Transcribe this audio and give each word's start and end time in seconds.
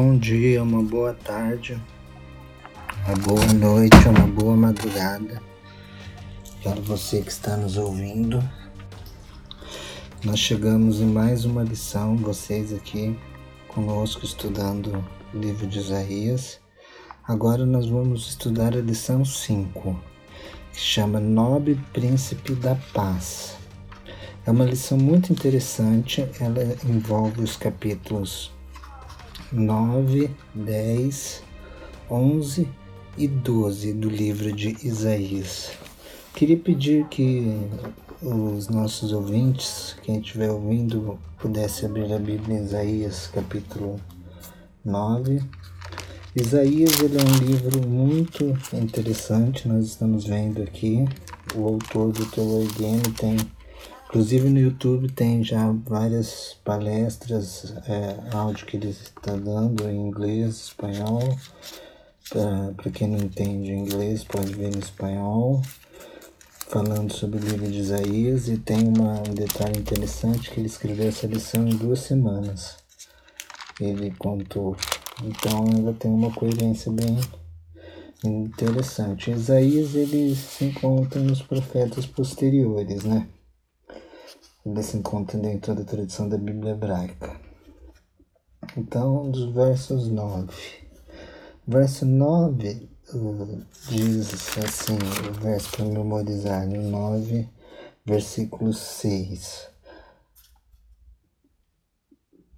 bom 0.00 0.16
dia, 0.16 0.62
uma 0.62 0.80
boa 0.80 1.12
tarde, 1.12 1.76
uma 3.04 3.16
boa 3.16 3.52
noite, 3.52 3.96
uma 4.06 4.28
boa 4.28 4.56
madrugada 4.56 5.42
para 6.62 6.80
você 6.82 7.20
que 7.20 7.32
está 7.32 7.56
nos 7.56 7.76
ouvindo. 7.76 8.40
Nós 10.22 10.38
chegamos 10.38 11.00
em 11.00 11.06
mais 11.06 11.44
uma 11.44 11.64
lição, 11.64 12.16
vocês 12.16 12.72
aqui 12.72 13.18
conosco 13.66 14.24
estudando 14.24 15.04
o 15.34 15.36
livro 15.36 15.66
de 15.66 15.80
Isaías. 15.80 16.60
Agora 17.26 17.66
nós 17.66 17.88
vamos 17.88 18.28
estudar 18.28 18.76
a 18.76 18.80
lição 18.80 19.24
5, 19.24 20.00
que 20.74 20.78
chama 20.78 21.18
Nobre 21.18 21.74
Príncipe 21.92 22.54
da 22.54 22.76
Paz. 22.94 23.56
É 24.46 24.50
uma 24.52 24.64
lição 24.64 24.96
muito 24.96 25.32
interessante, 25.32 26.24
ela 26.38 26.62
envolve 26.88 27.42
os 27.42 27.56
capítulos 27.56 28.56
9, 29.52 30.30
10, 30.54 31.42
11 32.10 32.68
e 33.16 33.26
12 33.26 33.92
do 33.94 34.10
livro 34.10 34.52
de 34.52 34.76
Isaías. 34.86 35.70
Queria 36.34 36.56
pedir 36.58 37.06
que 37.06 37.56
os 38.20 38.68
nossos 38.68 39.12
ouvintes, 39.12 39.96
quem 40.02 40.18
estiver 40.18 40.50
ouvindo, 40.50 41.18
pudesse 41.38 41.86
abrir 41.86 42.12
a 42.12 42.18
Bíblia 42.18 42.58
em 42.58 42.64
Isaías, 42.64 43.26
capítulo 43.32 43.98
9. 44.84 45.40
Isaías 46.36 47.00
ele 47.00 47.16
é 47.18 47.24
um 47.24 47.46
livro 47.46 47.88
muito 47.88 48.56
interessante, 48.72 49.66
nós 49.66 49.86
estamos 49.86 50.24
vendo 50.26 50.62
aqui. 50.62 51.08
O 51.54 51.66
autor 51.66 52.12
do 52.12 52.26
Tolkien 52.26 53.00
tem 53.18 53.36
Inclusive 54.08 54.48
no 54.48 54.58
YouTube 54.58 55.12
tem 55.12 55.44
já 55.44 55.70
várias 55.86 56.56
palestras, 56.64 57.74
é, 57.86 58.34
áudio 58.34 58.64
que 58.64 58.78
ele 58.78 58.88
está 58.88 59.36
dando 59.36 59.86
em 59.86 60.00
inglês, 60.00 60.68
espanhol. 60.68 61.36
Para 62.30 62.90
quem 62.90 63.06
não 63.06 63.18
entende 63.18 63.70
inglês, 63.70 64.24
pode 64.24 64.54
ver 64.54 64.74
em 64.74 64.78
espanhol, 64.78 65.60
falando 66.68 67.12
sobre 67.12 67.38
o 67.38 67.42
livro 67.42 67.70
de 67.70 67.80
Isaías. 67.80 68.48
E 68.48 68.56
tem 68.56 68.88
uma, 68.88 69.18
um 69.20 69.34
detalhe 69.34 69.78
interessante 69.78 70.50
que 70.50 70.58
ele 70.58 70.68
escreveu 70.68 71.08
essa 71.08 71.26
lição 71.26 71.68
em 71.68 71.76
duas 71.76 72.00
semanas. 72.00 72.78
Ele 73.78 74.10
contou. 74.18 74.74
Então 75.22 75.66
ela 75.76 75.92
tem 75.92 76.10
uma 76.10 76.32
coerência 76.32 76.90
bem 76.90 77.20
interessante. 78.24 79.30
Isaías 79.30 79.94
ele 79.94 80.34
se 80.34 80.64
encontra 80.64 81.20
nos 81.20 81.42
profetas 81.42 82.06
posteriores, 82.06 83.04
né? 83.04 83.28
Ele 84.70 84.82
se 84.82 84.96
encontra 84.96 85.38
dentro 85.38 85.74
da 85.74 85.82
tradição 85.82 86.28
da 86.28 86.36
Bíblia 86.36 86.72
hebraica. 86.72 87.34
Então, 88.76 89.30
dos 89.30 89.52
versos 89.52 90.08
9. 90.08 90.52
Verso 91.66 92.04
9 92.04 92.88
uh, 93.14 93.62
diz 93.88 94.58
assim, 94.58 94.98
o 95.28 95.32
verso 95.40 95.70
para 95.70 95.84
memorizar, 95.86 96.66
no 96.66 96.82
9, 96.90 97.48
versículo 98.04 98.72
6. 98.72 99.68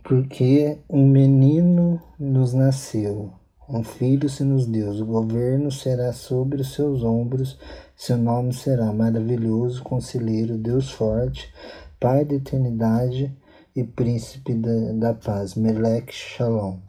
Porque 0.02 0.78
um 0.88 1.06
menino 1.06 2.02
nos 2.18 2.52
nasceu, 2.52 3.32
um 3.68 3.84
filho 3.84 4.28
se 4.28 4.42
nos 4.42 4.66
deu, 4.66 4.90
o 4.90 5.06
governo 5.06 5.70
será 5.70 6.12
sobre 6.12 6.60
os 6.60 6.72
seus 6.74 7.04
ombros, 7.04 7.56
seu 7.94 8.16
nome 8.16 8.52
será 8.52 8.92
maravilhoso, 8.92 9.84
conselheiro, 9.84 10.58
Deus 10.58 10.90
forte, 10.90 11.52
Pai 12.00 12.24
da 12.24 12.34
eternidade 12.34 13.36
e 13.76 13.84
príncipe 13.84 14.54
da, 14.54 14.92
da 14.92 15.14
paz, 15.14 15.54
Melech 15.54 16.10
Shalom, 16.10 16.80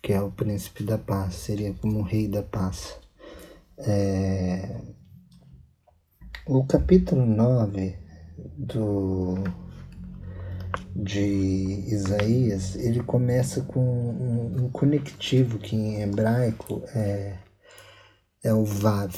que 0.00 0.12
é 0.12 0.22
o 0.22 0.30
príncipe 0.30 0.84
da 0.84 0.96
paz, 0.96 1.34
seria 1.34 1.74
como 1.74 1.98
o 1.98 2.02
rei 2.02 2.28
da 2.28 2.42
paz. 2.42 2.96
É... 3.78 4.80
O 6.46 6.64
capítulo 6.64 7.26
9 7.26 7.98
do, 8.56 9.34
de 10.94 11.20
Isaías, 11.88 12.76
ele 12.76 13.02
começa 13.02 13.62
com 13.62 13.80
um, 13.80 14.64
um 14.64 14.70
conectivo 14.70 15.58
que 15.58 15.74
em 15.74 16.02
hebraico 16.02 16.82
é, 16.94 17.38
é 18.44 18.54
o 18.54 18.64
Vav. 18.64 19.14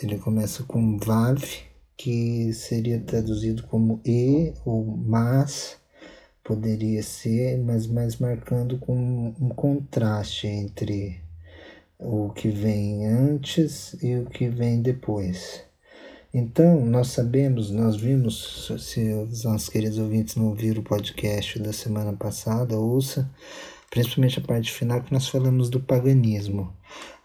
Ele 0.00 0.18
começa 0.18 0.62
com 0.62 0.98
Vav, 0.98 1.42
que 2.00 2.50
seria 2.54 2.98
traduzido 2.98 3.62
como 3.64 4.00
e 4.06 4.54
ou 4.64 4.86
mas, 4.86 5.76
poderia 6.42 7.02
ser, 7.02 7.58
mas 7.58 7.86
mais 7.86 8.16
marcando 8.16 8.78
com 8.78 9.34
um 9.38 9.50
contraste 9.50 10.46
entre 10.46 11.20
o 11.98 12.30
que 12.30 12.48
vem 12.48 13.04
antes 13.04 13.94
e 14.02 14.16
o 14.16 14.24
que 14.24 14.48
vem 14.48 14.80
depois. 14.80 15.62
Então, 16.32 16.86
nós 16.86 17.08
sabemos, 17.08 17.70
nós 17.70 17.96
vimos, 17.96 18.72
se 18.78 19.12
os 19.12 19.44
nossos 19.44 19.68
queridos 19.68 19.98
ouvintes 19.98 20.36
não 20.36 20.46
ouviram 20.46 20.80
o 20.80 20.84
podcast 20.84 21.58
da 21.58 21.74
semana 21.74 22.14
passada, 22.14 22.78
ouça, 22.78 23.30
principalmente 23.90 24.38
a 24.38 24.42
parte 24.42 24.72
final 24.72 25.02
que 25.02 25.12
nós 25.12 25.28
falamos 25.28 25.68
do 25.68 25.80
paganismo. 25.80 26.72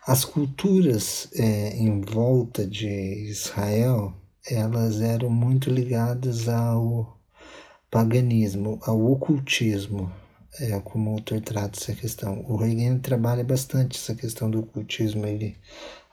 As 0.06 0.26
culturas 0.26 1.30
é, 1.34 1.78
em 1.78 2.02
volta 2.02 2.68
de 2.68 2.90
Israel, 3.30 4.14
elas 4.48 5.02
eram 5.02 5.30
muito 5.30 5.70
ligadas 5.70 6.48
ao 6.48 7.18
paganismo, 7.90 8.80
ao 8.84 9.12
ocultismo, 9.12 10.12
é, 10.60 10.80
como 10.82 11.12
o 11.12 11.14
autor 11.16 11.42
trata 11.42 11.80
essa 11.80 11.94
questão. 11.94 12.46
O 12.48 12.56
Reagan 12.56 13.00
trabalha 13.00 13.44
bastante 13.44 13.98
essa 13.98 14.14
questão 14.14 14.50
do 14.50 14.60
ocultismo, 14.60 15.26
ele 15.26 15.58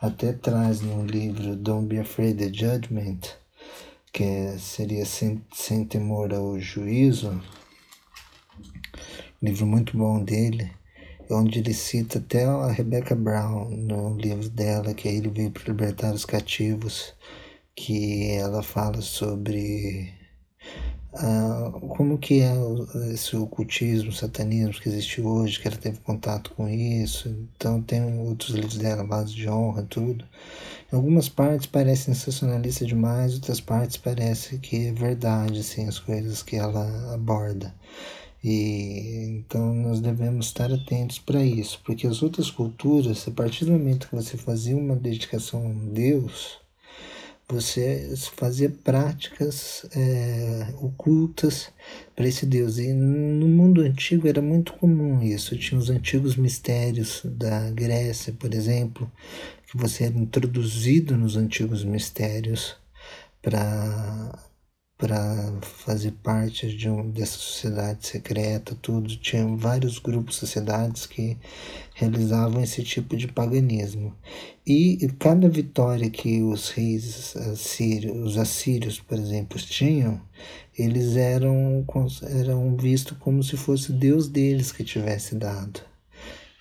até 0.01 0.33
traz 0.33 0.81
no 0.81 1.05
livro 1.05 1.55
Don't 1.57 1.87
Be 1.87 1.99
Afraid 1.99 2.43
of 2.43 2.59
Judgment, 2.59 3.21
que 4.13 4.23
é, 4.23 4.57
seria 4.59 5.05
sem, 5.05 5.43
sem 5.53 5.85
temor 5.85 6.33
ao 6.33 6.59
juízo, 6.59 7.41
livro 9.43 9.67
muito 9.67 9.97
bom 9.97 10.23
dele, 10.25 10.71
onde 11.31 11.59
ele 11.59 11.75
cita 11.75 12.19
até 12.19 12.45
a 12.45 12.71
Rebecca 12.71 13.15
Brown 13.15 13.69
no 13.71 14.17
livro 14.17 14.49
dela, 14.49 14.95
que 14.95 15.09
ele 15.09 15.29
veio 15.29 15.51
para 15.51 15.65
libertar 15.65 16.15
os 16.15 16.25
cativos 16.25 17.15
que 17.75 18.31
ela 18.33 18.63
fala 18.63 19.01
sobre 19.01 20.13
uh, 21.15 21.81
como 21.89 22.19
que 22.19 22.41
é 22.41 22.53
esse 23.13 23.37
ocultismo, 23.37 24.13
satanismo 24.13 24.81
que 24.81 24.89
existe 24.89 25.21
hoje, 25.21 25.61
que 25.61 25.69
ela 25.69 25.77
teve 25.77 25.99
contato 26.01 26.53
com 26.55 26.69
isso. 26.69 27.29
Então 27.57 27.83
tem 27.83 28.19
outros 28.21 28.51
livros 28.51 28.77
dela, 28.77 29.05
Vasos 29.05 29.35
de 29.35 29.49
Honra, 29.49 29.83
tudo. 29.89 30.25
Em 30.93 30.97
algumas 30.97 31.29
partes 31.29 31.67
parece 31.67 32.05
sensacionalista 32.05 32.85
demais, 32.85 33.35
outras 33.35 33.61
partes 33.61 33.97
parece 33.97 34.59
que 34.59 34.89
é 34.89 34.93
verdade, 34.93 35.61
assim, 35.61 35.87
as 35.87 35.99
coisas 35.99 36.43
que 36.43 36.57
ela 36.57 37.15
aborda. 37.15 37.75
E 38.45 39.39
então 39.39 39.73
nós 39.75 40.01
devemos 40.01 40.47
estar 40.47 40.73
atentos 40.73 41.19
para 41.19 41.45
isso, 41.45 41.81
porque 41.85 42.07
as 42.07 42.23
outras 42.23 42.51
culturas, 42.51 43.27
a 43.29 43.31
partir 43.31 43.65
do 43.65 43.73
momento 43.73 44.09
que 44.09 44.17
você 44.17 44.37
fazia 44.37 44.77
uma 44.77 44.97
dedicação 44.97 45.65
a 45.65 45.93
Deus, 45.93 46.62
você 47.53 48.15
fazia 48.37 48.71
práticas 48.71 49.85
é, 49.95 50.69
ocultas 50.81 51.71
para 52.17 52.27
esse 52.27 52.47
Deus. 52.47 52.79
E 52.79 52.93
no 52.93 53.47
mundo 53.47 53.83
antigo 53.83 54.27
era 54.27 54.41
muito 54.41 54.73
comum 54.75 55.23
isso. 55.23 55.57
Tinha 55.59 55.79
os 55.79 55.91
antigos 55.91 56.37
mistérios 56.37 57.21
da 57.25 57.71
Grécia, 57.71 58.33
por 58.33 58.55
exemplo, 58.55 59.11
que 59.67 59.77
você 59.77 60.05
era 60.05 60.19
introduzido 60.19 61.17
nos 61.17 61.37
antigos 61.37 61.85
mistérios 61.85 62.77
para 63.43 64.39
para 65.03 65.53
fazer 65.63 66.13
parte 66.23 66.77
de 66.77 66.89
um, 66.89 67.11
dessa 67.11 67.37
sociedade 67.37 68.07
secreta, 68.07 68.79
tudo. 68.81 69.17
Tinha 69.17 69.45
vários 69.57 69.99
grupos, 69.99 70.37
sociedades 70.37 71.07
que 71.07 71.37
realizavam 71.93 72.63
esse 72.63 72.85
tipo 72.85 73.17
de 73.17 73.27
paganismo. 73.27 74.15
E 74.65 75.11
cada 75.19 75.49
vitória 75.49 76.09
que 76.09 76.41
os 76.41 76.69
reis 76.69 77.37
assírios, 77.37 78.17
os 78.17 78.39
assírios, 78.39 79.01
por 79.01 79.19
exemplo, 79.19 79.59
tinham, 79.59 80.21
eles 80.79 81.17
eram, 81.17 81.85
eram 82.39 82.77
vistos 82.77 83.19
como 83.19 83.43
se 83.43 83.57
fosse 83.57 83.93
Deus 83.93 84.29
deles 84.29 84.71
que 84.71 84.85
tivesse 84.85 85.35
dado. 85.35 85.81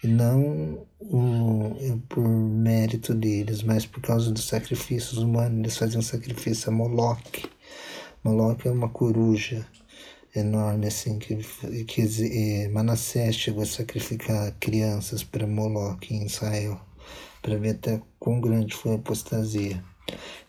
E 0.03 0.07
não 0.07 0.83
um, 0.99 1.99
por 2.09 2.27
mérito 2.27 3.13
deles, 3.13 3.61
mas 3.61 3.85
por 3.85 4.01
causa 4.01 4.31
dos 4.31 4.45
sacrifícios 4.47 5.19
humanos. 5.19 5.59
Eles 5.59 5.77
faziam 5.77 6.01
sacrifício 6.01 6.71
a 6.71 6.73
Moloque 6.73 7.47
Moloque 8.23 8.67
é 8.67 8.71
uma 8.71 8.89
coruja 8.89 9.65
enorme, 10.35 10.87
assim, 10.87 11.19
que, 11.19 11.35
que 11.85 12.01
eh, 12.01 12.69
Manassés 12.69 13.35
chegou 13.35 13.63
a 13.63 13.65
sacrificar 13.65 14.55
crianças 14.59 15.23
para 15.23 15.47
Moloque 15.47 16.13
em 16.13 16.25
Israel, 16.25 16.79
para 17.41 17.57
ver 17.57 17.71
até 17.71 18.01
quão 18.19 18.39
grande 18.39 18.73
foi 18.73 18.93
a 18.93 18.95
apostasia. 18.95 19.83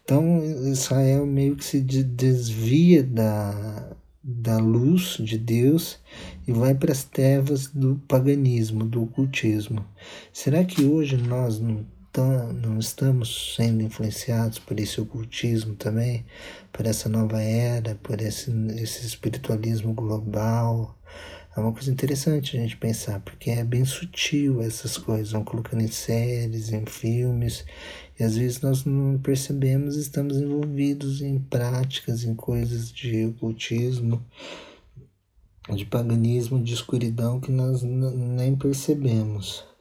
Então, 0.05 0.45
Israel 0.71 1.27
meio 1.27 1.57
que 1.57 1.65
se 1.65 1.81
desvia 1.81 3.03
da, 3.03 3.97
da 4.23 4.59
luz 4.59 5.17
de 5.19 5.39
Deus 5.39 5.99
e 6.47 6.53
vai 6.53 6.75
para 6.75 6.93
as 6.93 7.05
trevas 7.05 7.69
do 7.69 8.01
paganismo, 8.07 8.85
do 8.85 9.05
ocultismo. 9.05 9.85
Será 10.33 10.65
que 10.65 10.85
hoje 10.85 11.17
nós 11.17 11.59
não, 11.59 11.87
não 12.21 12.79
estamos 12.79 13.55
sendo 13.57 13.83
influenciados 13.83 14.59
por 14.59 14.79
esse 14.79 15.01
ocultismo 15.01 15.75
também, 15.77 16.27
por 16.71 16.85
essa 16.87 17.09
nova 17.09 17.41
era, 17.41 17.95
por 17.97 18.21
esse, 18.21 18.51
esse 18.77 19.07
espiritualismo 19.07 19.95
global? 19.95 20.99
É 21.57 21.61
uma 21.61 21.73
coisa 21.73 21.91
interessante 21.91 22.57
a 22.57 22.61
gente 22.61 22.77
pensar, 22.77 23.21
porque 23.21 23.51
é 23.51 23.63
bem 23.63 23.85
sutil 23.85 24.63
essas 24.63 24.97
coisas, 24.97 25.33
vão 25.33 25.45
colocando 25.45 25.83
em 25.83 25.89
séries, 25.89 26.73
em 26.73 26.85
filmes, 26.87 27.65
e 28.19 28.25
às 28.25 28.37
vezes 28.37 28.61
nós 28.61 28.85
não 28.85 29.19
percebemos, 29.19 29.97
estamos 29.97 30.37
envolvidos 30.37 31.21
em 31.21 31.39
práticas, 31.39 32.25
em 32.25 32.35
coisas 32.35 32.91
de 32.91 33.27
ocultismo, 33.27 34.25
de 35.75 35.85
paganismo, 35.85 36.63
de 36.63 36.75
escuridão 36.75 37.39
que 37.39 37.53
nós 37.53 37.83
nem 37.83 38.57
percebemos. 38.57 39.72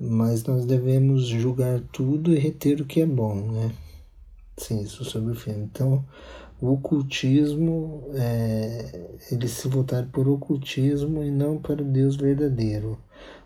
Mas 0.00 0.44
nós 0.44 0.64
devemos 0.64 1.26
julgar 1.26 1.80
tudo 1.92 2.32
e 2.32 2.38
reter 2.38 2.80
o 2.80 2.84
que 2.84 3.00
é 3.00 3.06
bom, 3.06 3.34
né? 3.52 3.72
Sim, 4.56 4.82
isso 4.82 5.04
sobre 5.04 5.32
o 5.32 5.34
filme. 5.34 5.64
Então, 5.64 6.04
o 6.60 6.72
ocultismo, 6.72 8.08
é, 8.14 9.10
eles 9.30 9.52
se 9.52 9.68
voltaram 9.68 10.08
por 10.08 10.28
ocultismo 10.28 11.22
e 11.22 11.30
não 11.30 11.58
para 11.58 11.82
o 11.82 11.84
Deus 11.84 12.16
verdadeiro. 12.16 12.98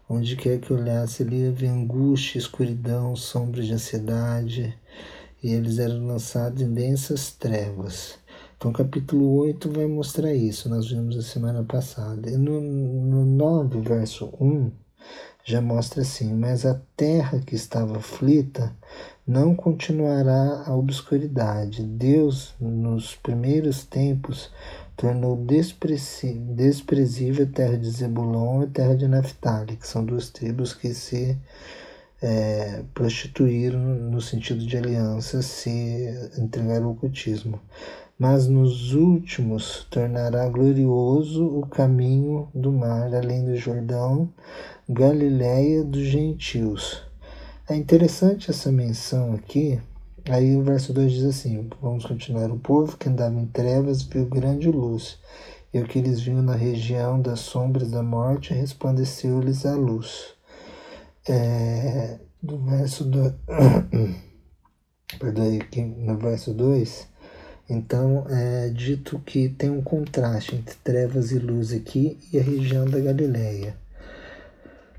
Onde 0.08 0.36
quer 0.36 0.58
que 0.60 0.72
olhasse, 0.72 1.22
ele 1.22 1.36
ia 1.36 1.52
ver 1.52 1.68
angústia, 1.68 2.38
escuridão, 2.38 3.14
sombras 3.16 3.66
de 3.66 3.74
ansiedade, 3.74 4.74
e 5.42 5.52
eles 5.52 5.78
eram 5.78 6.06
lançados 6.06 6.60
em 6.62 6.72
densas 6.72 7.32
trevas. 7.32 8.18
Então, 8.56 8.72
capítulo 8.72 9.36
8 9.38 9.70
vai 9.70 9.86
mostrar 9.86 10.32
isso, 10.34 10.68
nós 10.68 10.88
vimos 10.88 11.16
a 11.16 11.22
semana 11.22 11.64
passada. 11.64 12.30
E 12.30 12.36
no, 12.36 12.60
no 12.60 13.24
9, 13.24 13.80
verso 13.80 14.32
1, 14.40 14.70
já 15.44 15.60
mostra 15.60 16.02
assim: 16.02 16.32
Mas 16.32 16.64
a 16.64 16.80
terra 16.96 17.40
que 17.40 17.54
estava 17.54 17.96
aflita 17.96 18.72
não 19.26 19.54
continuará 19.54 20.64
a 20.66 20.74
obscuridade. 20.74 21.82
Deus, 21.82 22.54
nos 22.60 23.14
primeiros 23.16 23.84
tempos, 23.84 24.50
tornou 24.96 25.36
desprezível 25.36 27.44
a 27.44 27.54
terra 27.54 27.76
de 27.76 27.90
Zebulon 27.90 28.62
e 28.62 28.64
a 28.64 28.68
terra 28.68 28.96
de 28.96 29.08
Naphtali, 29.08 29.76
que 29.76 29.86
são 29.86 30.04
duas 30.04 30.30
tribos 30.30 30.74
que 30.74 30.94
se 30.94 31.36
é, 32.22 32.84
prostituíram 32.94 33.80
no 33.80 34.20
sentido 34.20 34.64
de 34.64 34.76
aliança, 34.76 35.42
se 35.42 36.30
entregaram 36.38 36.86
ao 36.86 36.92
ocultismo. 36.92 37.60
Mas 38.18 38.46
nos 38.46 38.94
últimos 38.94 39.86
tornará 39.90 40.48
glorioso 40.48 41.44
o 41.44 41.66
caminho 41.66 42.48
do 42.54 42.70
mar, 42.70 43.14
além 43.14 43.44
do 43.44 43.56
Jordão, 43.56 44.32
Galiléia 44.88 45.82
dos 45.82 46.02
gentios 46.02 47.02
é 47.72 47.76
interessante 47.76 48.50
essa 48.50 48.70
menção 48.70 49.34
aqui. 49.34 49.80
Aí 50.28 50.56
o 50.56 50.62
verso 50.62 50.92
2 50.92 51.12
diz 51.12 51.24
assim: 51.24 51.68
Vamos 51.80 52.04
continuar. 52.04 52.50
O 52.50 52.58
povo 52.58 52.96
que 52.96 53.08
andava 53.08 53.34
em 53.40 53.46
trevas 53.46 54.02
viu 54.02 54.26
grande 54.26 54.70
luz, 54.70 55.18
e 55.72 55.80
o 55.80 55.86
que 55.86 55.98
eles 55.98 56.20
viam 56.20 56.42
na 56.42 56.54
região 56.54 57.20
das 57.20 57.40
sombras 57.40 57.90
da 57.90 58.02
morte 58.02 58.52
resplandeceu-lhes 58.52 59.64
a 59.64 59.74
luz. 59.74 60.34
É, 61.28 62.18
do 62.42 62.58
verso 62.58 63.04
do, 63.04 63.34
Perdoe 65.18 65.60
aqui, 65.60 65.82
no 65.82 66.18
verso 66.18 66.52
2, 66.52 67.08
então 67.68 68.26
é 68.28 68.68
dito 68.68 69.18
que 69.20 69.48
tem 69.48 69.70
um 69.70 69.82
contraste 69.82 70.56
entre 70.56 70.74
trevas 70.82 71.30
e 71.30 71.38
luz 71.38 71.72
aqui 71.72 72.18
e 72.32 72.38
a 72.38 72.42
região 72.42 72.84
da 72.84 72.98
Galileia. 72.98 73.76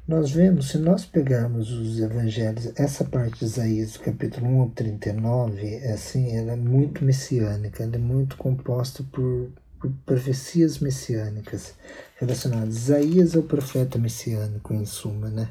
Nós 0.06 0.32
vemos, 0.32 0.68
se 0.68 0.78
nós 0.78 1.06
pegarmos 1.06 1.72
os 1.72 1.98
evangelhos, 1.98 2.74
essa 2.76 3.06
parte 3.06 3.40
de 3.40 3.46
Isaías, 3.46 3.96
capítulo 3.96 4.48
1 4.48 4.62
ao 4.62 4.70
39, 4.72 5.76
é 5.76 5.94
assim, 5.94 6.36
ela 6.36 6.52
é 6.52 6.56
muito 6.58 7.06
messiânica, 7.06 7.84
ela 7.84 7.96
é 7.96 8.00
muito 8.00 8.36
composta 8.36 9.02
por, 9.14 9.50
por 9.80 9.90
profecias 10.06 10.80
messiânicas 10.80 11.74
relacionadas. 12.18 12.76
Isaías 12.76 13.34
é 13.34 13.40
o 13.40 13.44
profeta 13.44 13.98
messiânico, 13.98 14.74
em 14.74 14.86
suma, 14.86 15.30
né? 15.30 15.48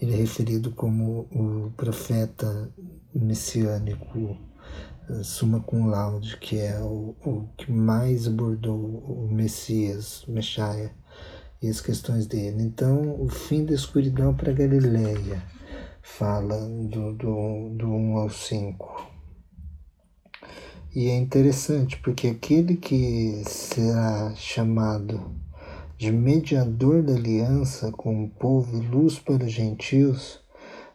Ele 0.00 0.12
é 0.12 0.16
referido 0.16 0.70
como 0.72 1.26
o 1.32 1.72
profeta 1.74 2.68
messiânico 3.14 4.36
suma 5.22 5.60
cum 5.60 5.86
laude, 5.86 6.36
que 6.36 6.58
é 6.58 6.78
o, 6.80 7.14
o 7.24 7.48
que 7.56 7.70
mais 7.70 8.26
abordou 8.26 8.78
o 8.78 9.28
Messias, 9.30 10.24
Messias 10.28 10.90
e 11.62 11.68
as 11.68 11.80
questões 11.80 12.26
dele. 12.26 12.62
Então, 12.62 13.20
o 13.20 13.28
fim 13.28 13.64
da 13.64 13.74
escuridão 13.74 14.34
para 14.34 14.52
Galileia, 14.52 15.42
fala 16.02 16.58
do, 16.58 17.12
do, 17.12 17.68
do 17.70 17.86
1 17.88 18.16
ao 18.18 18.30
5. 18.30 19.08
E 20.94 21.08
é 21.08 21.16
interessante 21.16 21.98
porque 21.98 22.28
aquele 22.28 22.76
que 22.76 23.42
será 23.46 24.34
chamado 24.34 25.30
de 25.96 26.10
mediador 26.10 27.02
da 27.02 27.14
aliança 27.14 27.92
com 27.92 28.24
o 28.24 28.30
povo 28.30 28.82
e 28.82 28.86
luz 28.86 29.18
para 29.18 29.44
os 29.44 29.52
gentios, 29.52 30.40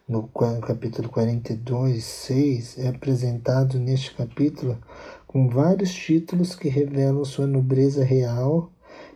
no 0.06 0.28
capítulo 0.28 1.08
42, 1.08 2.04
6, 2.04 2.78
é 2.78 2.88
apresentado 2.88 3.78
neste 3.78 4.14
capítulo 4.14 4.78
com 5.26 5.48
vários 5.48 5.94
títulos 5.94 6.54
que 6.54 6.68
revelam 6.68 7.24
sua 7.24 7.46
nobreza 7.46 8.04
real 8.04 8.70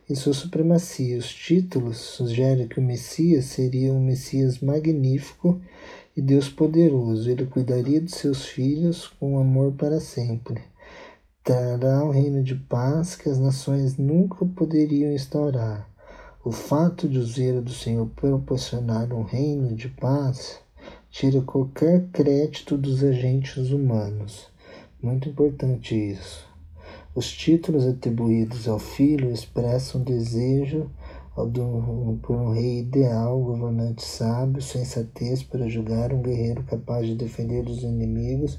e 0.08 0.16
sua 0.16 0.32
supremacia. 0.32 1.18
Os 1.18 1.30
títulos 1.30 1.98
sugerem 1.98 2.66
que 2.66 2.80
o 2.80 2.82
Messias 2.82 3.44
seria 3.44 3.92
um 3.92 4.02
Messias 4.02 4.60
magnífico 4.60 5.60
e 6.16 6.22
Deus 6.22 6.48
poderoso. 6.48 7.30
Ele 7.30 7.44
cuidaria 7.44 8.00
de 8.00 8.10
seus 8.10 8.46
filhos 8.46 9.08
com 9.20 9.38
amor 9.38 9.72
para 9.72 10.00
sempre. 10.00 10.62
Trará 11.44 12.02
um 12.02 12.10
reino 12.10 12.42
de 12.42 12.54
paz 12.54 13.14
que 13.14 13.28
as 13.28 13.38
nações 13.38 13.98
nunca 13.98 14.42
poderiam 14.46 15.12
instaurar. 15.12 15.86
O 16.42 16.50
fato 16.50 17.06
de 17.06 17.18
o 17.18 17.26
zelo 17.26 17.60
do 17.60 17.72
Senhor 17.72 18.06
proporcionar 18.16 19.12
um 19.12 19.22
reino 19.22 19.74
de 19.76 19.88
paz 19.88 20.66
tira 21.10 21.40
qualquer 21.42 22.06
crédito 22.12 22.76
dos 22.76 23.02
agentes 23.02 23.70
humanos. 23.70 24.48
Muito 25.02 25.28
importante 25.28 25.94
isso. 25.94 26.46
Os 27.14 27.32
títulos 27.32 27.86
atribuídos 27.86 28.68
ao 28.68 28.78
filho 28.78 29.30
expressam 29.30 30.02
desejo 30.02 30.90
por 32.22 32.34
um 32.34 32.52
rei 32.52 32.80
ideal, 32.80 33.40
governante 33.40 34.04
sábio, 34.04 34.60
sensatez 34.60 35.42
para 35.42 35.68
julgar, 35.68 36.12
um 36.12 36.20
guerreiro 36.20 36.64
capaz 36.64 37.06
de 37.06 37.14
defender 37.14 37.64
os 37.66 37.84
inimigos 37.84 38.58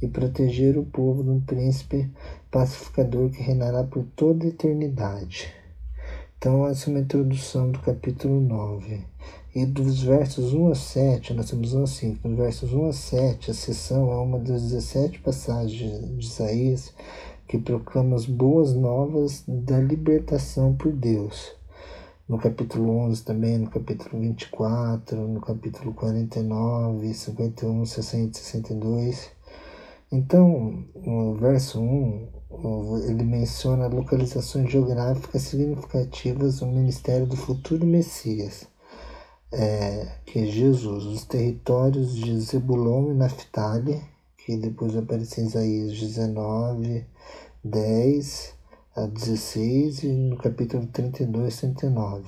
e 0.00 0.06
proteger 0.06 0.78
o 0.78 0.84
povo 0.84 1.24
de 1.24 1.30
um 1.30 1.40
príncipe 1.40 2.08
pacificador 2.50 3.30
que 3.30 3.42
reinará 3.42 3.82
por 3.82 4.04
toda 4.14 4.44
a 4.44 4.48
eternidade. 4.48 5.52
Então, 6.42 6.66
essa 6.66 6.90
é 6.90 6.92
uma 6.92 6.98
introdução 6.98 7.70
do 7.70 7.78
capítulo 7.78 8.40
9. 8.40 8.98
E 9.54 9.64
dos 9.64 10.02
versos 10.02 10.52
1 10.52 10.72
a 10.72 10.74
7, 10.74 11.34
nós 11.34 11.48
temos 11.48 11.72
1 11.72 11.84
a 11.84 11.86
5. 11.86 12.28
Dos 12.28 12.36
versos 12.36 12.72
1 12.72 12.86
a 12.88 12.92
7, 12.92 13.50
a 13.52 13.54
sessão 13.54 14.10
é 14.10 14.16
uma 14.16 14.40
das 14.40 14.60
17 14.62 15.20
passagens 15.20 16.18
de 16.18 16.26
Isaías 16.26 16.92
que 17.46 17.58
proclama 17.58 18.16
as 18.16 18.26
boas 18.26 18.74
novas 18.74 19.44
da 19.46 19.78
libertação 19.78 20.74
por 20.74 20.90
Deus. 20.90 21.54
No 22.28 22.38
capítulo 22.38 22.90
11 22.90 23.22
também, 23.22 23.58
no 23.58 23.70
capítulo 23.70 24.20
24, 24.20 25.16
no 25.16 25.40
capítulo 25.40 25.94
49, 25.94 27.14
51, 27.14 27.86
60 27.86 28.36
e 28.36 28.42
62. 28.42 29.30
Então, 30.10 30.84
no 31.06 31.36
verso 31.36 31.80
1, 31.80 32.41
ele 33.06 33.24
menciona 33.24 33.86
localizações 33.86 34.70
geográficas 34.70 35.42
significativas 35.42 36.60
do 36.60 36.66
ministério 36.66 37.26
do 37.26 37.36
futuro 37.36 37.86
Messias, 37.86 38.66
é, 39.50 40.08
que 40.24 40.40
é 40.40 40.46
Jesus, 40.46 41.04
os 41.04 41.24
territórios 41.24 42.14
de 42.14 42.38
Zebulon 42.40 43.10
e 43.10 43.14
Naphtali, 43.14 44.02
que 44.38 44.56
depois 44.56 44.96
aparece 44.96 45.40
em 45.40 45.46
Isaías 45.46 45.98
19, 45.98 47.06
10 47.64 48.54
a 48.94 49.06
16 49.06 50.02
e 50.02 50.08
no 50.08 50.36
capítulo 50.36 50.86
32, 50.86 51.56
39, 51.56 52.24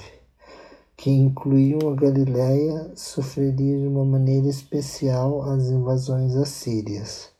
que 0.97 1.11
incluíam 1.11 1.91
a 1.91 1.95
Galiléia, 1.95 2.93
sofreria 2.95 3.79
de 3.79 3.87
uma 3.87 4.05
maneira 4.05 4.49
especial 4.49 5.43
as 5.43 5.65
invasões 5.65 6.35
assírias. 6.37 7.34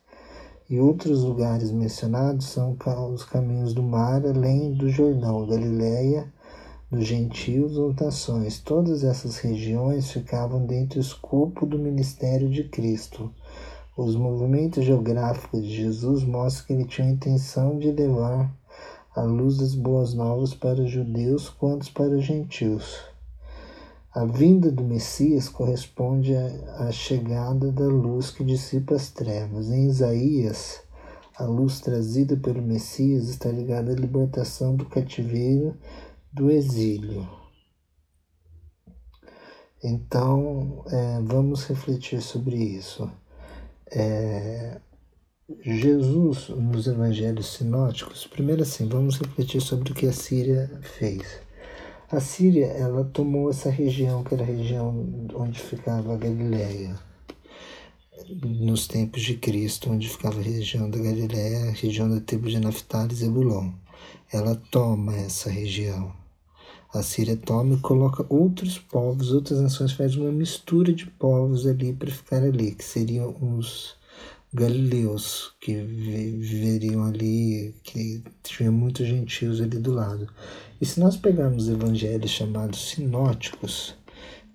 E 0.69 0.79
outros 0.79 1.23
lugares 1.23 1.71
mencionados 1.71 2.47
são 2.47 2.75
os 3.13 3.23
caminhos 3.23 3.73
do 3.73 3.83
mar, 3.83 4.25
além 4.25 4.73
do 4.73 4.89
Jordão, 4.89 5.45
Galiléia, 5.45 6.31
dos 6.89 7.05
gentios 7.05 7.77
ou 7.77 7.93
nações. 7.93 8.59
Todas 8.59 9.03
essas 9.03 9.37
regiões 9.37 10.11
ficavam 10.11 10.65
dentro 10.65 10.99
do 10.99 11.01
escopo 11.01 11.65
do 11.65 11.77
ministério 11.77 12.49
de 12.49 12.63
Cristo 12.63 13.31
os 13.97 14.13
movimentos 14.13 14.83
geográficos 14.83 15.63
de 15.63 15.73
Jesus 15.73 16.21
mostram 16.25 16.67
que 16.67 16.73
ele 16.73 16.83
tinha 16.83 17.07
a 17.07 17.11
intenção 17.11 17.79
de 17.79 17.89
levar 17.91 18.53
a 19.15 19.21
luz 19.21 19.57
das 19.57 19.73
boas 19.73 20.13
novas 20.13 20.53
para 20.53 20.81
os 20.81 20.91
judeus 20.91 21.47
quanto 21.47 21.93
para 21.93 22.09
os 22.09 22.25
gentios. 22.25 22.99
A 24.15 24.23
vinda 24.23 24.71
do 24.71 24.81
Messias 24.81 25.49
corresponde 25.49 26.33
à 26.77 26.89
chegada 26.89 27.69
da 27.69 27.83
luz 27.83 28.31
que 28.31 28.45
dissipa 28.45 28.95
as 28.95 29.09
trevas. 29.09 29.69
Em 29.69 29.89
Isaías, 29.89 30.81
a 31.37 31.43
luz 31.43 31.81
trazida 31.81 32.37
pelo 32.37 32.61
Messias 32.61 33.27
está 33.27 33.49
ligada 33.49 33.91
à 33.91 33.93
libertação 33.95 34.73
do 34.73 34.85
cativeiro 34.85 35.75
do 36.31 36.49
exílio. 36.49 37.27
Então, 39.83 40.85
é, 40.87 41.19
vamos 41.21 41.65
refletir 41.65 42.21
sobre 42.21 42.55
isso. 42.55 43.11
É, 43.91 44.79
Jesus, 45.61 46.47
nos 46.47 46.87
evangelhos 46.87 47.47
sinóticos, 47.47 48.25
primeiro 48.25 48.61
assim, 48.61 48.87
vamos 48.87 49.17
refletir 49.17 49.59
sobre 49.59 49.91
o 49.91 49.93
que 49.93 50.07
a 50.07 50.13
Síria 50.13 50.71
fez. 50.81 51.44
A 52.11 52.19
Síria, 52.19 52.67
ela 52.67 53.03
tomou 53.03 53.49
essa 53.49 53.69
região, 53.69 54.23
que 54.23 54.35
era 54.35 54.43
a 54.43 54.45
região 54.45 55.27
onde 55.33 55.59
ficava 55.59 56.13
a 56.13 56.17
Galileia, 56.17 56.95
nos 58.43 58.87
tempos 58.87 59.23
de 59.23 59.35
Cristo, 59.37 59.91
onde 59.91 60.07
ficava 60.07 60.39
a 60.39 60.43
região 60.43 60.87
da 60.87 60.99
Galileia, 60.99 61.69
a 61.69 61.71
região 61.71 62.07
da 62.07 62.21
tribo 62.21 62.47
de 62.47 62.59
Naftali 62.59 63.11
e 63.11 63.15
Zebulon. 63.15 63.71
Ela 64.31 64.55
toma 64.69 65.15
essa 65.15 65.49
região. 65.49 66.13
A 66.93 67.01
Síria 67.01 67.35
toma 67.35 67.73
e 67.73 67.79
coloca 67.79 68.23
outros 68.29 68.77
povos, 68.77 69.31
outras 69.31 69.59
nações, 69.59 69.91
faz 69.91 70.15
uma 70.15 70.31
mistura 70.31 70.93
de 70.93 71.07
povos 71.07 71.65
ali 71.65 71.91
para 71.91 72.11
ficar 72.11 72.43
ali, 72.43 72.75
que 72.75 72.83
seriam 72.83 73.35
os 73.41 73.95
galileus 74.55 75.53
que 75.59 75.75
viveriam 75.75 77.03
ali, 77.03 77.75
que 77.83 78.23
tinha 78.41 78.71
muitos 78.71 79.05
gentios 79.05 79.59
ali 79.59 79.77
do 79.77 79.91
lado. 79.91 80.27
E 80.79 80.85
se 80.85 80.97
nós 80.97 81.17
pegarmos 81.17 81.67
evangelhos 81.67 82.31
chamados 82.31 82.91
sinóticos, 82.91 83.95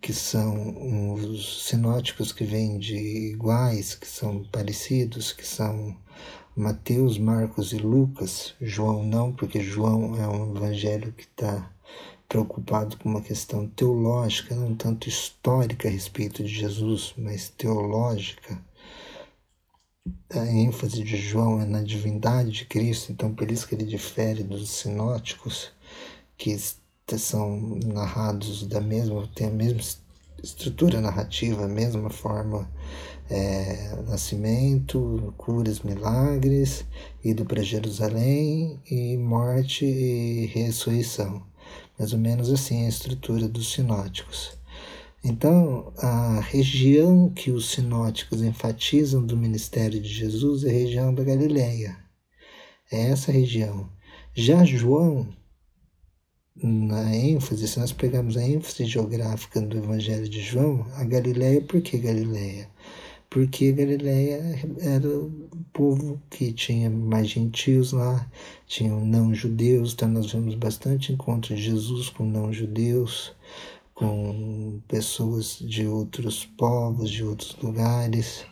que 0.00 0.14
são 0.14 1.12
os 1.12 1.66
sinóticos 1.66 2.32
que 2.32 2.44
vêm 2.44 2.78
de 2.78 2.96
iguais, 2.96 3.94
que 3.94 4.06
são 4.06 4.42
parecidos, 4.44 5.32
que 5.32 5.46
são 5.46 5.94
Mateus, 6.56 7.18
Marcos 7.18 7.74
e 7.74 7.76
Lucas, 7.76 8.54
João 8.58 9.04
não, 9.04 9.30
porque 9.30 9.60
João 9.60 10.16
é 10.16 10.26
um 10.26 10.56
evangelho 10.56 11.12
que 11.12 11.24
está 11.24 11.70
preocupado 12.26 12.96
com 12.96 13.10
uma 13.10 13.20
questão 13.20 13.66
teológica, 13.68 14.54
não 14.54 14.74
tanto 14.74 15.10
histórica 15.10 15.88
a 15.88 15.90
respeito 15.90 16.42
de 16.42 16.48
Jesus, 16.48 17.12
mas 17.18 17.50
teológica 17.50 18.58
a 20.30 20.46
ênfase 20.46 21.02
de 21.02 21.16
João 21.16 21.60
é 21.60 21.64
na 21.64 21.82
divindade 21.82 22.50
de 22.50 22.64
Cristo, 22.64 23.12
então 23.12 23.34
por 23.34 23.50
isso 23.50 23.66
que 23.66 23.74
ele 23.74 23.84
difere 23.84 24.42
dos 24.42 24.70
sinóticos, 24.70 25.72
que 26.36 26.56
são 27.18 27.78
narrados 27.84 28.66
da 28.66 28.80
mesma, 28.80 29.28
tem 29.34 29.48
a 29.48 29.50
mesma 29.50 29.80
estrutura 30.42 31.00
narrativa, 31.00 31.64
a 31.64 31.68
mesma 31.68 32.08
forma, 32.10 32.70
é, 33.28 33.96
nascimento, 34.08 35.34
curas, 35.36 35.80
milagres, 35.80 36.84
ido 37.24 37.44
para 37.44 37.62
Jerusalém 37.62 38.80
e 38.90 39.16
morte 39.16 39.84
e 39.84 40.46
ressurreição. 40.46 41.42
Mais 41.98 42.12
ou 42.12 42.18
menos 42.18 42.50
assim 42.50 42.82
é 42.82 42.86
a 42.86 42.88
estrutura 42.88 43.46
dos 43.46 43.72
sinóticos. 43.72 44.58
Então, 45.22 45.92
a 45.98 46.40
região 46.40 47.28
que 47.28 47.50
os 47.50 47.70
sinóticos 47.70 48.42
enfatizam 48.42 49.24
do 49.24 49.36
ministério 49.36 50.00
de 50.00 50.08
Jesus 50.08 50.64
é 50.64 50.70
a 50.70 50.72
região 50.72 51.14
da 51.14 51.22
Galileia. 51.22 51.98
É 52.90 53.10
essa 53.10 53.30
região. 53.30 53.88
Já 54.34 54.64
João, 54.64 55.28
na 56.56 57.14
ênfase, 57.14 57.68
se 57.68 57.78
nós 57.78 57.92
pegarmos 57.92 58.36
a 58.36 58.42
ênfase 58.42 58.86
geográfica 58.86 59.60
do 59.60 59.76
Evangelho 59.76 60.28
de 60.28 60.40
João, 60.40 60.86
a 60.94 61.04
Galileia, 61.04 61.60
por 61.60 61.82
que 61.82 61.98
Galileia? 61.98 62.68
Porque 63.28 63.72
Galileia 63.72 64.58
era 64.80 65.08
o 65.08 65.48
povo 65.72 66.20
que 66.30 66.52
tinha 66.52 66.88
mais 66.88 67.28
gentios 67.28 67.92
lá, 67.92 68.28
tinham 68.66 69.04
não-judeus, 69.04 69.92
então 69.92 70.08
nós 70.08 70.32
vemos 70.32 70.54
bastante 70.54 71.12
encontro 71.12 71.54
de 71.54 71.62
Jesus 71.62 72.08
com 72.08 72.24
não-judeus, 72.24 73.32
com 74.00 74.80
pessoas 74.88 75.58
de 75.60 75.86
outros 75.86 76.46
povos, 76.46 77.10
de 77.10 77.22
outros 77.22 77.54
lugares, 77.62 78.46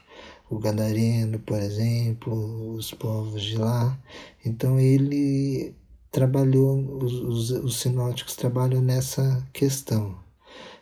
o 0.50 0.58
Gadareno, 0.58 1.38
por 1.38 1.58
exemplo, 1.58 2.74
os 2.74 2.92
povos 2.92 3.42
de 3.42 3.56
lá. 3.56 3.98
Então 4.44 4.78
ele 4.78 5.74
trabalhou, 6.12 6.98
os, 7.02 7.12
os, 7.14 7.50
os 7.50 7.80
sinóticos 7.80 8.36
trabalham 8.36 8.82
nessa 8.82 9.42
questão. 9.50 10.14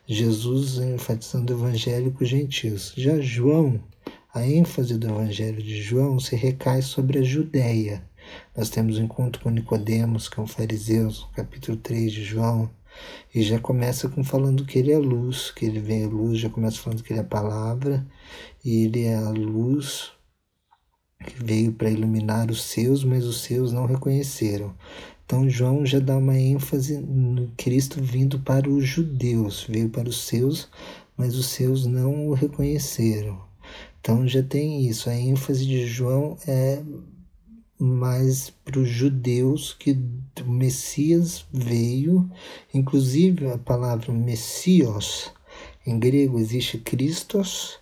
Jesus 0.05 0.79
enfatizando 0.79 1.53
o 1.53 1.57
evangelho 1.57 2.11
com 2.11 2.25
os 2.25 2.31
gentios. 2.31 2.93
Já 2.97 3.21
João, 3.21 3.81
a 4.35 4.45
ênfase 4.45 4.99
do 4.99 5.07
evangelho 5.07 5.63
de 5.63 5.81
João 5.81 6.19
se 6.19 6.35
recai 6.35 6.83
sobre 6.83 7.21
a 7.21 7.23
Judéia. 7.23 8.03
Nós 8.57 8.69
temos 8.69 8.99
o 8.99 9.01
um 9.01 9.05
encontro 9.05 9.41
com 9.41 9.51
Nicodemos, 9.51 10.29
que 10.29 10.41
é 10.41 10.43
um 10.43 10.47
fariseu, 10.49 11.09
capítulo 11.37 11.77
3 11.77 12.13
de 12.13 12.25
João. 12.25 12.69
E 13.35 13.43
já 13.43 13.59
começa 13.59 14.09
com 14.09 14.25
falando 14.25 14.65
que 14.65 14.79
ele 14.79 14.93
é 14.93 14.99
luz, 14.99 15.51
que 15.51 15.65
ele 15.65 15.81
vem 15.81 16.05
a 16.05 16.09
luz, 16.09 16.39
já 16.39 16.49
começa 16.49 16.79
falando 16.79 17.03
que 17.03 17.13
ele 17.13 17.21
é 17.21 17.23
a 17.23 17.27
palavra, 17.27 18.07
e 18.65 18.85
ele 18.85 19.05
é 19.05 19.17
a 19.17 19.31
luz 19.31 20.13
que 21.25 21.43
veio 21.43 21.73
para 21.73 21.91
iluminar 21.91 22.51
os 22.51 22.63
seus, 22.63 23.05
mas 23.05 23.25
os 23.25 23.43
seus 23.43 23.73
não 23.73 23.87
reconheceram. 23.87 24.75
Então 25.25 25.51
João 25.51 25.85
já 25.85 25.99
dá 25.99 26.17
uma 26.17 26.39
ênfase 26.39 26.99
no 26.99 27.51
Cristo 27.57 28.01
vindo 28.01 28.39
para 28.39 28.71
os 28.71 28.87
judeus, 28.87 29.67
veio 29.69 29.89
para 29.89 30.09
os 30.09 30.25
seus, 30.25 30.69
mas 31.17 31.35
os 31.37 31.47
seus 31.47 31.85
não 31.85 32.29
o 32.29 32.35
reconheceram. 32.35 33.41
Então 34.01 34.27
já 34.29 34.43
tem 34.43 34.87
isso, 34.87 35.11
a 35.11 35.15
ênfase 35.17 35.67
de 35.67 35.85
João 35.85 36.37
é 36.47 36.81
mais 37.79 38.51
para 38.65 38.79
os 38.81 38.89
judeus 38.89 39.75
que 39.79 39.99
o 40.41 40.51
Messias 40.51 41.45
veio, 41.53 42.31
inclusive 42.73 43.51
a 43.51 43.59
palavra 43.59 44.13
Messios, 44.13 45.33
em 45.87 45.99
grego 45.99 46.39
existe 46.39 46.79
Christos, 46.79 47.79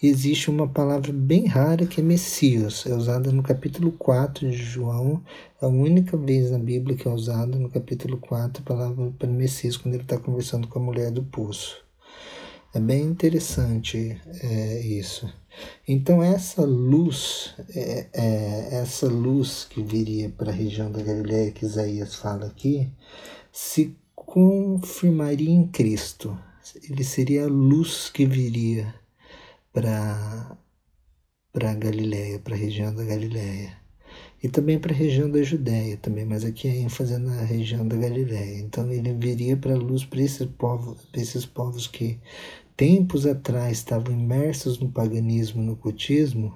e 0.00 0.06
existe 0.06 0.48
uma 0.48 0.68
palavra 0.68 1.12
bem 1.12 1.46
rara 1.46 1.84
que 1.84 2.00
é 2.00 2.04
Messias, 2.04 2.86
é 2.86 2.94
usada 2.94 3.32
no 3.32 3.42
capítulo 3.42 3.90
4 3.92 4.48
de 4.48 4.56
João, 4.56 5.22
é 5.60 5.64
a 5.64 5.68
única 5.68 6.16
vez 6.16 6.50
na 6.50 6.58
Bíblia 6.58 6.96
que 6.96 7.08
é 7.08 7.10
usada 7.10 7.58
no 7.58 7.68
capítulo 7.68 8.16
4 8.18 8.62
a 8.62 8.66
palavra 8.66 9.12
para 9.18 9.28
Messias, 9.28 9.76
quando 9.76 9.94
ele 9.94 10.04
está 10.04 10.18
conversando 10.18 10.68
com 10.68 10.78
a 10.78 10.82
mulher 10.82 11.10
do 11.10 11.24
poço. 11.24 11.87
É 12.74 12.80
bem 12.80 13.02
interessante 13.02 14.20
é, 14.42 14.80
isso. 14.80 15.32
Então 15.86 16.22
essa 16.22 16.62
luz, 16.62 17.54
é, 17.74 18.08
é, 18.12 18.74
essa 18.82 19.06
luz 19.06 19.64
que 19.64 19.82
viria 19.82 20.28
para 20.28 20.50
a 20.50 20.54
região 20.54 20.92
da 20.92 21.02
Galileia 21.02 21.50
que 21.50 21.64
Isaías 21.64 22.14
fala 22.14 22.46
aqui, 22.46 22.90
se 23.50 23.96
confirmaria 24.14 25.50
em 25.50 25.66
Cristo. 25.66 26.38
Ele 26.88 27.02
seria 27.02 27.44
a 27.44 27.48
luz 27.48 28.10
que 28.10 28.26
viria 28.26 28.94
para 29.72 30.56
para 31.50 31.74
Galileia, 31.74 32.38
para 32.38 32.54
a 32.54 32.58
região 32.58 32.94
da 32.94 33.02
Galileia. 33.02 33.76
E 34.42 34.48
também 34.48 34.78
para 34.78 34.92
a 34.92 34.96
região 34.96 35.28
da 35.28 35.42
Judéia 35.42 35.96
também, 35.96 36.24
mas 36.24 36.44
aqui 36.44 36.68
a 36.68 36.74
ênfase 36.74 37.14
é 37.14 37.18
na 37.18 37.42
região 37.42 37.86
da 37.86 37.96
Galileia. 37.96 38.60
Então 38.60 38.90
ele 38.90 39.12
viria 39.12 39.56
para 39.56 39.74
a 39.74 39.78
luz 39.78 40.04
para 40.04 40.20
esses 40.20 40.46
povos, 40.46 41.08
esses 41.12 41.44
povos 41.44 41.88
que 41.88 42.18
tempos 42.76 43.26
atrás 43.26 43.78
estavam 43.78 44.14
imersos 44.14 44.78
no 44.78 44.90
paganismo, 44.90 45.60
no 45.60 45.74
cultismo, 45.74 46.54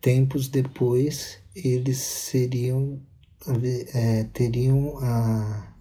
tempos 0.00 0.48
depois 0.48 1.38
eles 1.54 1.96
seriam 1.96 3.00
é, 3.94 4.24
teriam 4.32 4.98
a, 4.98 5.72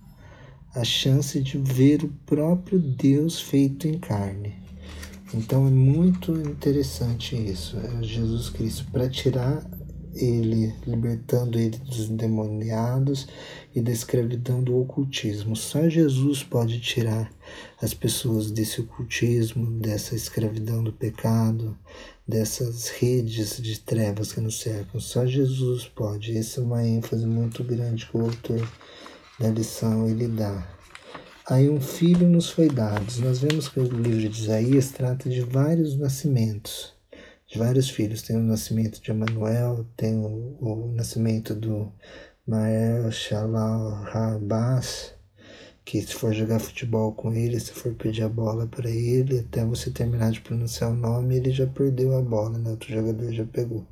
a 0.76 0.84
chance 0.84 1.42
de 1.42 1.58
ver 1.58 2.04
o 2.04 2.10
próprio 2.26 2.80
Deus 2.80 3.42
feito 3.42 3.88
em 3.88 3.98
carne. 3.98 4.54
Então 5.34 5.68
é 5.68 5.72
muito 5.72 6.32
interessante 6.34 7.36
isso. 7.36 7.78
É 7.78 8.04
Jesus 8.04 8.50
Cristo 8.50 8.86
para 8.92 9.10
tirar 9.10 9.68
ele, 10.16 10.74
libertando 10.88 11.60
ele 11.60 11.78
dos 11.78 12.10
endemoniados 12.10 13.28
e 13.76 13.82
da 13.82 13.92
escravidão 13.92 14.64
do 14.64 14.80
ocultismo. 14.80 15.56
Só 15.56 15.90
Jesus 15.90 16.44
pode 16.44 16.80
tirar 16.80 17.32
as 17.82 17.94
pessoas 17.94 18.50
desse 18.50 18.82
ocultismo, 18.82 19.70
dessa 19.80 20.16
escravidão 20.16 20.84
do 20.84 20.94
pecado, 20.94 21.78
dessas 22.28 22.88
redes 22.88 23.62
de 23.62 23.80
trevas 23.80 24.32
que 24.32 24.40
nos 24.40 24.60
cercam. 24.60 25.00
Só 25.00 25.26
Jesus 25.26 25.86
pode. 25.86 26.38
Essa 26.38 26.62
é 26.62 26.64
uma 26.64 26.86
ênfase 26.88 27.26
muito 27.26 27.64
grande 27.64 28.06
que 28.06 28.18
o 28.18 28.22
autor 28.22 28.68
da 29.40 29.50
lição 29.50 30.08
ele 30.08 30.28
dá. 30.28 30.72
Aí 31.48 31.70
um 31.70 31.82
filho 31.82 32.28
nos 32.28 32.50
foi 32.50 32.70
dado. 32.70 33.06
Nós 33.20 33.40
vemos 33.40 33.68
que 33.68 33.80
o 33.80 33.84
livro 33.84 34.30
de 34.30 34.42
Isaías 34.42 34.90
trata 34.90 35.30
de 35.30 35.42
vários 35.42 35.96
nascimentos 35.96 36.95
vários 37.56 37.90
filhos. 37.90 38.22
Tem 38.22 38.36
o 38.36 38.42
nascimento 38.42 39.02
de 39.02 39.12
Emanuel, 39.12 39.86
tem 39.96 40.16
o, 40.16 40.58
o 40.60 40.94
nascimento 40.96 41.56
do, 41.56 41.92
Mael 42.48 43.12
Shalal 43.12 44.04
Rabas, 44.04 45.16
que 45.84 46.00
se 46.00 46.14
for 46.14 46.32
jogar 46.32 46.60
futebol 46.60 47.12
com 47.12 47.34
ele, 47.34 47.60
se 47.60 47.72
for 47.72 47.92
pedir 47.96 48.22
a 48.22 48.30
bola 48.30 48.68
para 48.68 48.88
ele, 48.88 49.40
até 49.40 49.66
você 49.66 49.90
terminar 49.90 50.30
de 50.30 50.42
pronunciar 50.42 50.92
o 50.92 50.96
nome, 50.96 51.38
ele 51.38 51.50
já 51.50 51.66
perdeu 51.66 52.16
a 52.16 52.22
bola, 52.22 52.60
né? 52.60 52.70
Outro 52.70 52.94
jogador 52.94 53.34
já 53.34 53.46
pegou. 53.46 53.84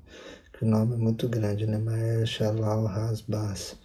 Que 0.55 0.65
o 0.65 0.67
nome 0.67 0.93
é 0.93 0.97
muito 0.97 1.27
grande, 1.27 1.65
né? 1.65 1.79
Maer 1.79 2.27
Shalal 2.27 2.85
Rasbas, 2.85 3.75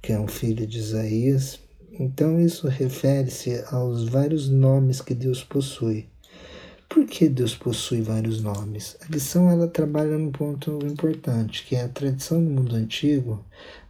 que 0.00 0.10
é 0.10 0.18
um 0.18 0.26
filho 0.26 0.66
de 0.66 0.78
Isaías. 0.78 1.60
Então 1.92 2.40
isso 2.40 2.66
refere-se 2.66 3.62
aos 3.70 4.08
vários 4.08 4.48
nomes 4.48 5.02
que 5.02 5.12
Deus 5.12 5.44
possui. 5.44 6.08
Por 6.88 7.04
que 7.06 7.28
Deus 7.28 7.54
possui 7.54 8.00
vários 8.00 8.40
nomes? 8.40 8.96
A 9.02 9.12
lição 9.12 9.50
ela 9.50 9.68
trabalha 9.68 10.16
num 10.16 10.32
ponto 10.32 10.78
importante, 10.86 11.66
que 11.66 11.76
é 11.76 11.82
a 11.82 11.88
tradição 11.88 12.40
no 12.40 12.50
mundo 12.50 12.74
antigo, 12.74 13.44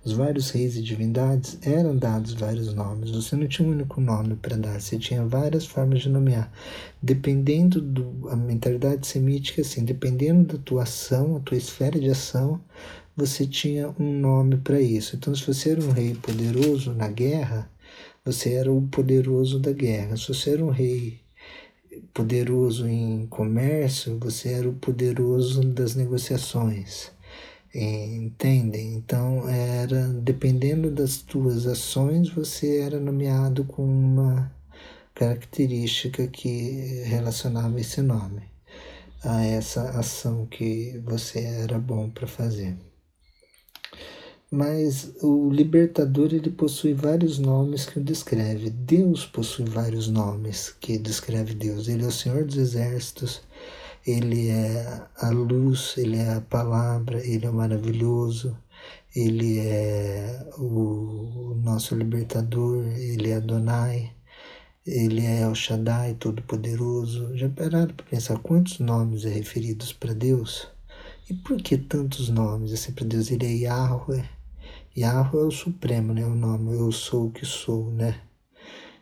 os 0.05 0.13
vários 0.13 0.51
reis 0.51 0.75
e 0.75 0.83
divindades 0.83 1.59
eram 1.63 1.97
dados 1.97 2.33
vários 2.33 2.75
nomes. 2.75 3.13
Você 3.13 3.37
não 3.37 3.47
tinha 3.47 3.67
um 3.69 3.71
único 3.71 4.01
nome 4.01 4.35
para 4.35 4.57
dar, 4.57 4.81
você 4.81 4.99
tinha 4.99 5.25
várias 5.25 5.65
formas 5.65 6.01
de 6.01 6.09
nomear. 6.09 6.53
Dependendo 7.01 7.81
da 7.81 8.35
mentalidade 8.35 9.07
semítica, 9.07 9.63
assim, 9.63 9.85
dependendo 9.85 10.57
da 10.57 10.63
tua 10.65 10.83
ação, 10.83 11.37
a 11.37 11.41
tua 11.41 11.57
esfera 11.57 12.01
de 12.01 12.11
ação, 12.11 12.61
você 13.17 13.47
tinha 13.47 13.95
um 13.99 14.19
nome 14.19 14.57
para 14.57 14.81
isso. 14.81 15.15
Então, 15.15 15.33
se 15.37 15.47
você 15.47 15.71
era 15.71 15.81
um 15.81 15.93
rei 15.93 16.15
poderoso 16.17 16.93
na 16.93 17.07
guerra, 17.07 17.71
você 18.25 18.55
era 18.55 18.73
o 18.73 18.83
poderoso 18.89 19.61
da 19.61 19.73
guerra. 19.73 20.17
Se 20.17 20.29
você 20.29 20.51
era 20.51 20.65
um 20.65 20.71
rei 20.71 21.21
poderoso 22.15 22.87
em 22.89 23.27
comércio, 23.27 24.19
você 24.19 24.51
era 24.51 24.69
o 24.69 24.75
poderoso 24.75 25.63
das 25.63 25.95
negociações. 25.95 27.11
Entendem? 27.75 28.95
Então, 28.95 29.49
era 29.49 30.09
dependendo 30.09 30.91
das 30.91 31.19
tuas 31.19 31.67
ações, 31.67 32.31
você 32.31 32.79
era 32.79 32.99
nomeado 32.99 33.65
com 33.65 33.85
uma 33.85 34.51
característica 35.15 36.27
que 36.29 37.03
relacionava 37.05 37.81
esse 37.81 38.01
nome 38.01 38.43
a 39.23 39.45
essa 39.45 39.91
ação 39.99 40.47
que 40.47 40.99
você 41.05 41.41
era 41.41 41.79
bom 41.79 42.09
para 42.09 42.27
fazer. 42.27 42.77
Mas 44.51 45.13
o 45.23 45.51
libertador 45.51 46.33
ele 46.33 46.49
possui 46.49 46.95
vários 46.95 47.39
nomes 47.39 47.85
que 47.85 47.99
o 47.99 48.03
descreve. 48.03 48.71
Deus 48.71 49.27
possui 49.27 49.67
vários 49.67 50.09
nomes 50.09 50.75
que 50.81 50.97
descreve 50.97 51.55
Deus. 51.55 51.87
Ele 51.87 52.03
é 52.03 52.07
o 52.07 52.13
Senhor 52.13 52.45
dos 52.45 52.57
Exércitos, 52.57 53.43
ele 54.07 54.49
é 54.49 55.03
a 55.17 55.29
luz, 55.29 55.95
ele 55.99 56.17
é 56.17 56.33
a 56.33 56.41
palavra, 56.41 57.23
ele 57.27 57.45
é 57.45 57.51
maravilhoso, 57.51 58.57
ele 59.15 59.59
é 59.59 60.49
o 60.57 61.55
nosso 61.63 61.95
libertador, 61.95 62.87
ele 62.97 63.29
é 63.29 63.37
Adonai, 63.37 64.13
ele 64.87 65.27
é 65.27 65.43
El 65.43 65.55
Shaddai, 65.55 66.15
Todo-Poderoso. 66.15 67.37
Já 67.37 67.51
pararam 67.51 67.93
para 67.95 68.07
pensar 68.07 68.39
quantos 68.39 68.79
nomes 68.79 69.27
é 69.27 69.29
referidos 69.29 69.93
para 69.93 70.15
Deus? 70.15 70.69
E 71.29 71.35
por 71.35 71.59
que 71.59 71.77
tantos 71.77 72.31
nomes? 72.31 72.73
É 72.73 72.77
sempre 72.77 73.05
Deus, 73.05 73.31
ele 73.31 73.45
é 73.45 73.53
Yahweh, 73.53 74.25
Yahweh 74.99 75.43
é 75.43 75.47
o 75.47 75.51
supremo, 75.51 76.13
né? 76.13 76.25
O 76.27 76.35
nome, 76.35 76.77
eu 76.77 76.91
sou 76.93 77.27
o 77.27 77.31
que 77.31 77.47
sou, 77.47 77.91
né? 77.91 78.21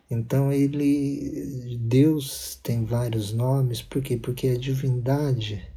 Então 0.09 0.51
ele, 0.51 1.77
Deus 1.81 2.59
tem 2.63 2.85
vários 2.85 3.33
nomes, 3.33 3.81
por 3.81 4.01
quê? 4.01 4.15
Porque 4.15 4.47
a 4.47 4.57
divindade 4.57 5.67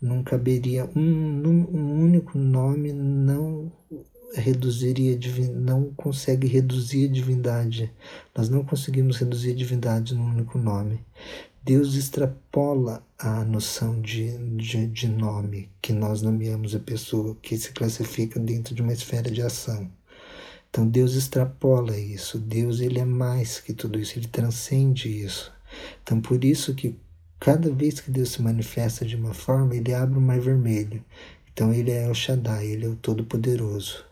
não 0.00 0.22
caberia 0.22 0.88
um, 0.96 1.00
um 1.00 2.02
único 2.02 2.38
nome 2.38 2.92
não 2.92 3.70
reduziria 4.34 5.18
não 5.54 5.92
consegue 5.96 6.46
reduzir 6.46 7.06
a 7.06 7.12
divindade. 7.12 7.92
Nós 8.36 8.48
não 8.48 8.64
conseguimos 8.64 9.16
reduzir 9.16 9.52
a 9.52 9.54
divindade 9.54 10.14
num 10.14 10.30
único 10.30 10.58
nome. 10.58 11.00
Deus 11.64 11.94
extrapola 11.94 13.04
a 13.18 13.44
noção 13.44 14.00
de, 14.00 14.38
de, 14.56 14.86
de, 14.86 15.08
nome 15.08 15.68
que 15.82 15.92
nós 15.92 16.22
nomeamos 16.22 16.74
a 16.74 16.78
pessoa, 16.78 17.36
que 17.42 17.58
se 17.58 17.72
classifica 17.72 18.40
dentro 18.40 18.74
de 18.74 18.80
uma 18.80 18.92
esfera 18.92 19.30
de 19.30 19.42
ação. 19.42 19.90
Então 20.70 20.88
Deus 20.88 21.14
extrapola 21.14 21.98
isso. 21.98 22.38
Deus 22.38 22.80
ele 22.80 22.98
é 22.98 23.04
mais 23.04 23.60
que 23.60 23.74
tudo 23.74 23.98
isso, 23.98 24.18
ele 24.18 24.28
transcende 24.28 25.08
isso. 25.08 25.52
Então 26.02 26.20
por 26.20 26.42
isso 26.42 26.74
que 26.74 26.96
cada 27.38 27.70
vez 27.70 28.00
que 28.00 28.10
Deus 28.10 28.30
se 28.30 28.40
manifesta 28.40 29.04
de 29.04 29.16
uma 29.16 29.34
forma, 29.34 29.76
ele 29.76 29.92
abre 29.92 30.16
o 30.16 30.22
mar 30.22 30.40
vermelho. 30.40 31.04
Então 31.52 31.72
ele 31.72 31.90
é 31.90 32.08
o 32.08 32.14
Shaddai, 32.14 32.66
ele 32.66 32.86
é 32.86 32.88
o 32.88 32.96
Todo-Poderoso. 32.96 34.07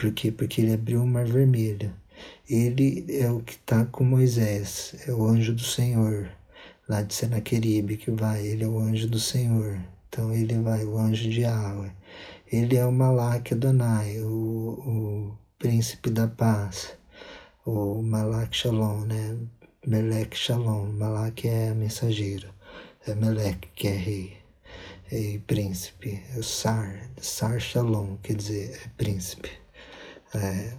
Por 0.00 0.12
quê? 0.12 0.32
Porque 0.32 0.62
ele 0.62 0.72
abriu 0.72 1.02
o 1.02 1.06
mar 1.06 1.26
vermelho. 1.26 1.92
Ele 2.48 3.04
é 3.10 3.30
o 3.30 3.40
que 3.40 3.52
está 3.52 3.84
com 3.84 4.02
Moisés, 4.02 4.94
é 5.06 5.12
o 5.12 5.26
anjo 5.26 5.52
do 5.52 5.62
Senhor 5.62 6.30
lá 6.88 7.02
de 7.02 7.12
Senaqueribe 7.12 7.98
que 7.98 8.10
vai, 8.10 8.46
ele 8.46 8.64
é 8.64 8.66
o 8.66 8.78
anjo 8.78 9.06
do 9.06 9.20
Senhor. 9.20 9.78
Então 10.08 10.32
ele 10.32 10.58
vai, 10.58 10.86
o 10.86 10.96
anjo 10.96 11.28
de 11.28 11.42
Yahweh. 11.42 11.92
Ele 12.50 12.76
é 12.76 12.86
o 12.86 12.90
Malak 12.90 13.52
Adonai, 13.52 14.20
o, 14.20 14.26
o 14.26 15.38
príncipe 15.58 16.08
da 16.08 16.26
paz, 16.26 16.96
o 17.66 18.00
Malak 18.00 18.56
Shalom, 18.56 19.02
né? 19.02 19.36
Melek 19.86 20.34
Shalom, 20.34 20.92
Malak 20.94 21.46
é 21.46 21.74
mensageiro, 21.74 22.48
é 23.06 23.14
Melek 23.14 23.68
que 23.74 23.86
é 23.86 23.96
rei, 23.96 24.38
e 25.12 25.38
príncipe, 25.46 26.22
é 26.34 26.38
o 26.38 26.42
Sar, 26.42 27.10
Sar 27.20 27.60
Shalom, 27.60 28.16
quer 28.22 28.36
dizer, 28.36 28.80
é 28.82 28.88
príncipe. 28.96 29.60
É, 30.34 30.76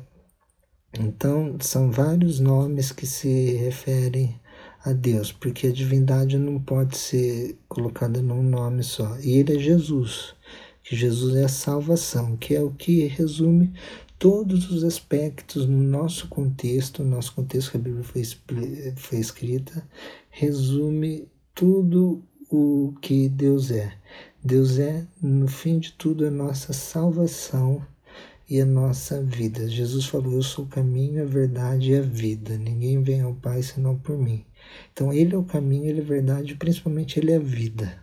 então, 0.99 1.57
são 1.61 1.89
vários 1.89 2.39
nomes 2.39 2.91
que 2.91 3.05
se 3.05 3.53
referem 3.53 4.39
a 4.83 4.91
Deus, 4.93 5.31
porque 5.31 5.67
a 5.67 5.71
divindade 5.71 6.37
não 6.37 6.59
pode 6.59 6.97
ser 6.97 7.57
colocada 7.67 8.21
num 8.21 8.43
nome 8.43 8.83
só. 8.83 9.17
E 9.19 9.37
ele 9.37 9.55
é 9.55 9.59
Jesus, 9.59 10.33
que 10.83 10.95
Jesus 10.95 11.35
é 11.35 11.45
a 11.45 11.49
salvação, 11.49 12.35
que 12.35 12.55
é 12.55 12.61
o 12.61 12.71
que 12.71 13.05
resume 13.05 13.73
todos 14.17 14.69
os 14.69 14.83
aspectos 14.83 15.65
no 15.65 15.81
nosso 15.81 16.27
contexto, 16.27 17.03
no 17.03 17.11
nosso 17.11 17.33
contexto 17.33 17.71
que 17.71 17.77
a 17.77 17.79
Bíblia 17.79 18.03
foi, 18.03 18.23
foi 18.95 19.19
escrita, 19.19 19.87
resume 20.29 21.27
tudo 21.55 22.23
o 22.49 22.93
que 23.01 23.29
Deus 23.29 23.71
é. 23.71 23.93
Deus 24.43 24.77
é, 24.77 25.07
no 25.21 25.47
fim 25.47 25.79
de 25.79 25.93
tudo, 25.93 26.25
a 26.25 26.31
nossa 26.31 26.73
salvação 26.73 27.85
e 28.51 28.59
a 28.59 28.65
nossa 28.65 29.23
vida. 29.23 29.69
Jesus 29.69 30.05
falou: 30.07 30.33
Eu 30.33 30.43
sou 30.43 30.65
o 30.65 30.67
caminho, 30.67 31.23
a 31.23 31.25
verdade 31.25 31.91
e 31.91 31.95
a 31.95 32.01
vida. 32.01 32.57
Ninguém 32.57 33.01
vem 33.01 33.21
ao 33.21 33.33
Pai 33.33 33.63
senão 33.63 33.97
por 33.97 34.17
mim. 34.17 34.45
Então, 34.91 35.13
Ele 35.13 35.33
é 35.33 35.37
o 35.37 35.43
caminho, 35.45 35.85
Ele 35.85 36.01
é 36.01 36.03
a 36.03 36.05
verdade, 36.05 36.55
principalmente 36.55 37.17
Ele 37.17 37.31
é 37.31 37.37
a 37.37 37.39
vida. 37.39 37.97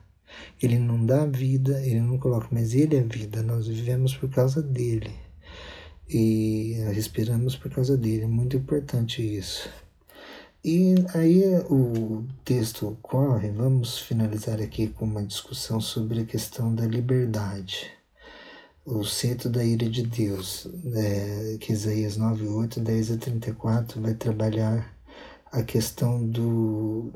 Ele 0.62 0.78
não 0.78 1.04
dá 1.04 1.26
vida, 1.26 1.84
Ele 1.84 2.00
não 2.00 2.16
coloca, 2.16 2.48
mas 2.50 2.72
Ele 2.72 2.96
é 2.96 3.00
a 3.00 3.04
vida. 3.04 3.42
Nós 3.42 3.66
vivemos 3.68 4.16
por 4.16 4.30
causa 4.30 4.62
dele 4.62 5.10
e 6.08 6.76
respiramos 6.94 7.54
por 7.54 7.70
causa 7.70 7.94
dele. 7.94 8.22
É 8.22 8.26
muito 8.26 8.56
importante 8.56 9.20
isso. 9.20 9.68
E 10.64 10.94
aí 11.14 11.42
o 11.68 12.24
texto 12.42 12.96
corre, 13.02 13.50
vamos 13.50 13.98
finalizar 13.98 14.62
aqui 14.62 14.88
com 14.88 15.04
uma 15.04 15.22
discussão 15.22 15.78
sobre 15.78 16.20
a 16.20 16.24
questão 16.24 16.74
da 16.74 16.86
liberdade 16.86 17.97
o 18.88 19.04
centro 19.04 19.50
da 19.50 19.62
ira 19.62 19.88
de 19.88 20.02
Deus, 20.02 20.66
é, 20.94 21.58
que 21.60 21.72
Isaías 21.72 22.16
9, 22.16 22.46
8, 22.46 22.80
10 22.80 23.12
a 23.12 23.16
34 23.18 24.00
vai 24.00 24.14
trabalhar 24.14 24.94
a 25.52 25.62
questão 25.62 26.24
do 26.24 27.10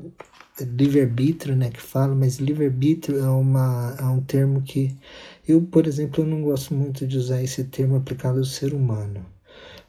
livre-arbítrio, 0.59 1.55
né, 1.55 1.71
que 1.71 1.81
fala, 1.81 2.13
mas 2.13 2.37
livre-arbítrio 2.37 3.19
é, 3.19 3.29
uma, 3.29 3.95
é 3.99 4.03
um 4.03 4.21
termo 4.21 4.61
que 4.61 4.95
eu, 5.47 5.61
por 5.61 5.87
exemplo, 5.87 6.23
eu 6.23 6.27
não 6.27 6.43
gosto 6.43 6.75
muito 6.75 7.07
de 7.07 7.17
usar 7.17 7.41
esse 7.41 7.63
termo 7.63 7.95
aplicado 7.95 8.37
ao 8.37 8.45
ser 8.45 8.73
humano. 8.73 9.25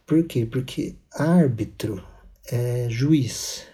Por 0.07 0.25
quê? 0.25 0.47
Porque 0.47 0.94
árbitro 1.12 2.03
é 2.51 2.88
juiz. 2.88 3.64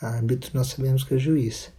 Árbitro 0.00 0.50
nós 0.54 0.68
sabemos 0.68 1.04
que 1.04 1.14
é 1.14 1.18
juiz. 1.18 1.72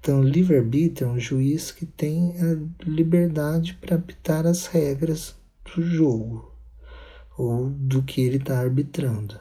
Então, 0.00 0.22
livre-arbítrio 0.22 1.08
é 1.08 1.10
um 1.10 1.18
juiz 1.18 1.70
que 1.70 1.84
tem 1.84 2.34
a 2.40 2.84
liberdade 2.88 3.74
para 3.74 3.96
apitar 3.96 4.46
as 4.46 4.66
regras 4.66 5.34
do 5.64 5.82
jogo 5.82 6.52
ou 7.36 7.70
do 7.70 8.02
que 8.02 8.20
ele 8.20 8.36
está 8.36 8.58
arbitrando. 8.58 9.38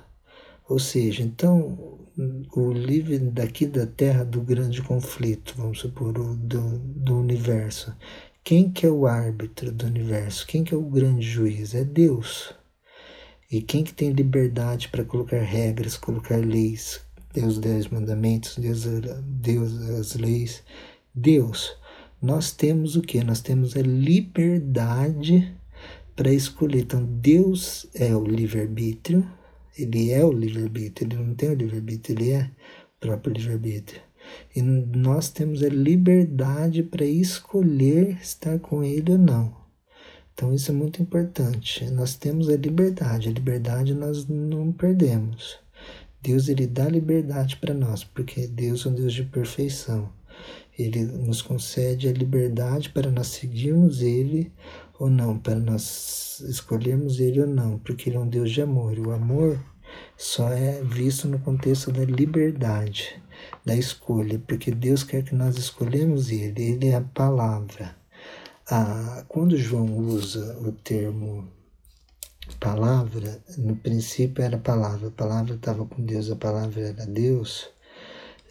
Ou 0.70 0.80
seja, 0.80 1.24
então 1.24 1.98
o 2.56 2.72
livre 2.72 3.20
daqui 3.20 3.66
da 3.66 3.86
Terra 3.86 4.24
do 4.24 4.42
grande 4.42 4.82
conflito, 4.82 5.54
vamos 5.56 5.80
supor, 5.80 6.18
o 6.18 6.36
do, 6.36 6.80
do 6.80 7.18
universo. 7.18 7.96
Quem 8.44 8.72
que 8.72 8.86
é 8.86 8.90
o 8.90 9.06
árbitro 9.06 9.72
do 9.72 9.86
universo? 9.86 10.46
Quem 10.48 10.64
que 10.64 10.74
é 10.74 10.78
o 10.78 10.90
grande 10.90 11.26
juiz? 11.26 11.74
É 11.74 11.84
Deus. 11.84 12.54
E 13.52 13.62
quem 13.62 13.84
que 13.84 13.94
tem 13.94 14.12
liberdade 14.12 14.90
para 14.90 15.06
colocar 15.06 15.42
regras, 15.42 15.96
colocar 15.96 16.38
leis? 16.38 17.02
Deus 17.40 17.60
dez 17.60 17.88
mandamentos, 17.88 18.58
Deus, 18.58 18.86
Deus 19.24 19.82
as 19.92 20.16
leis. 20.16 20.64
Deus. 21.14 21.78
Nós 22.20 22.52
temos 22.52 22.96
o 22.96 23.02
que? 23.04 23.24
Nós 23.24 23.42
temos 23.42 23.78
a 23.78 23.82
liberdade 23.82 25.56
para 26.16 26.34
escolher. 26.34 26.80
Então, 26.80 27.06
Deus 27.06 27.86
é 27.94 28.16
o 28.16 28.24
livre-arbítrio, 28.24 29.24
ele 29.78 30.10
é 30.10 30.26
o 30.26 30.32
livre-arbítrio, 30.32 31.08
ele 31.08 31.24
não 31.24 31.36
tem 31.36 31.50
o 31.50 31.54
livre-arbítrio, 31.54 32.18
ele 32.18 32.32
é 32.32 32.42
o 32.42 33.00
próprio 33.00 33.34
livre-arbítrio. 33.34 34.02
E 34.56 34.64
nós 34.64 35.30
temos 35.30 35.62
a 35.62 35.70
liberdade 35.70 36.82
para 36.82 37.06
escolher 37.06 38.18
estar 38.20 38.58
com 38.58 38.84
ele 38.84 39.12
ou 39.12 39.18
não. 39.20 39.56
Então 40.34 40.52
isso 40.56 40.72
é 40.72 40.74
muito 40.74 41.04
importante. 41.04 41.86
Nós 41.92 42.16
temos 42.16 42.50
a 42.50 42.58
liberdade, 42.58 43.30
a 43.30 43.32
liberdade 43.32 43.94
nós 43.94 44.28
não 44.28 44.72
perdemos. 44.72 45.60
Deus 46.22 46.50
ele 46.50 46.68
dá 46.68 46.86
liberdade 46.86 47.58
para 47.58 47.74
nós, 47.74 48.04
porque 48.04 48.48
Deus 48.48 48.86
é 48.86 48.90
um 48.90 48.94
Deus 48.94 49.14
de 49.14 49.24
perfeição. 49.24 50.10
Ele 50.78 51.04
nos 51.04 51.42
concede 51.42 52.08
a 52.08 52.14
liberdade 52.14 52.90
para 52.90 53.10
nós 53.10 53.28
seguirmos 53.28 54.02
ele 54.02 54.52
ou 55.00 55.10
não, 55.10 55.38
para 55.38 55.56
nós 55.56 56.40
escolhermos 56.48 57.20
ele 57.20 57.42
ou 57.42 57.48
não, 57.48 57.80
porque 57.80 58.10
ele 58.10 58.18
é 58.18 58.20
um 58.20 58.28
Deus 58.28 58.52
de 58.52 58.62
amor. 58.62 58.98
E 58.98 59.02
o 59.02 59.12
amor 59.12 59.60
só 60.16 60.50
é 60.50 60.82
visto 60.84 61.28
no 61.28 61.40
contexto 61.40 61.92
da 61.92 62.04
liberdade, 62.04 63.22
da 63.66 63.76
escolha, 63.76 64.42
porque 64.48 64.72
Deus 64.72 65.04
quer 65.04 65.24
que 65.24 65.36
nós 65.36 65.58
escolhemos 65.58 66.32
ele, 66.32 66.62
ele 66.62 66.88
é 66.88 66.96
a 66.96 67.02
palavra. 67.02 67.96
Ah, 68.70 69.24
quando 69.28 69.58
João 69.58 69.98
usa 69.98 70.58
o 70.60 70.72
termo 70.72 71.48
palavra, 72.60 73.42
no 73.58 73.76
princípio 73.76 74.44
era 74.44 74.58
palavra, 74.58 75.08
a 75.08 75.12
palavra 75.12 75.56
estava 75.56 75.86
com 75.86 76.04
Deus, 76.04 76.30
a 76.32 76.36
palavra 76.36 76.82
era 76.82 77.06
Deus. 77.06 77.70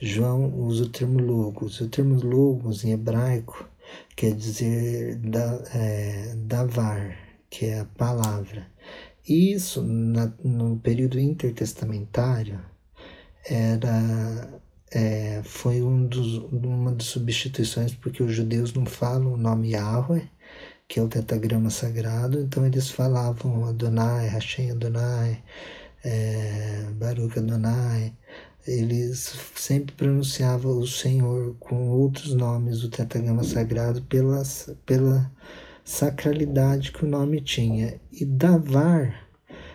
João 0.00 0.52
usa 0.54 0.84
o 0.84 0.88
termo 0.88 1.18
logos. 1.20 1.80
O 1.80 1.88
termo 1.88 2.20
logos 2.22 2.84
em 2.84 2.92
hebraico 2.92 3.68
quer 4.14 4.34
dizer 4.34 5.16
da, 5.16 5.62
é, 5.74 6.34
davar, 6.36 7.16
que 7.48 7.66
é 7.66 7.80
a 7.80 7.84
palavra. 7.84 8.66
Isso, 9.28 9.82
na, 9.82 10.32
no 10.44 10.76
período 10.78 11.18
intertestamentário, 11.18 12.60
era, 13.44 14.60
é, 14.92 15.40
foi 15.44 15.82
um 15.82 16.06
dos, 16.06 16.38
uma 16.52 16.92
das 16.92 17.06
substituições, 17.06 17.94
porque 17.94 18.22
os 18.22 18.32
judeus 18.32 18.72
não 18.72 18.86
falam 18.86 19.32
o 19.34 19.36
nome 19.36 19.72
Yahweh, 19.72 20.28
que 20.88 21.00
é 21.00 21.02
o 21.02 21.08
tetagrama 21.08 21.70
sagrado, 21.70 22.40
então 22.40 22.64
eles 22.64 22.90
falavam 22.90 23.64
Adonai, 23.66 24.28
Hashem 24.28 24.70
Adonai, 24.70 25.42
é, 26.04 26.86
Baruch 26.94 27.38
Adonai, 27.38 28.12
eles 28.66 29.34
sempre 29.54 29.94
pronunciavam 29.94 30.78
o 30.78 30.86
Senhor 30.86 31.54
com 31.60 31.88
outros 31.88 32.34
nomes 32.34 32.80
do 32.80 32.88
tetagrama 32.88 33.44
sagrado 33.44 34.02
pelas, 34.02 34.70
pela 34.84 35.30
sacralidade 35.84 36.90
que 36.90 37.04
o 37.04 37.08
nome 37.08 37.40
tinha. 37.40 38.00
E 38.12 38.24
Davar 38.24 39.26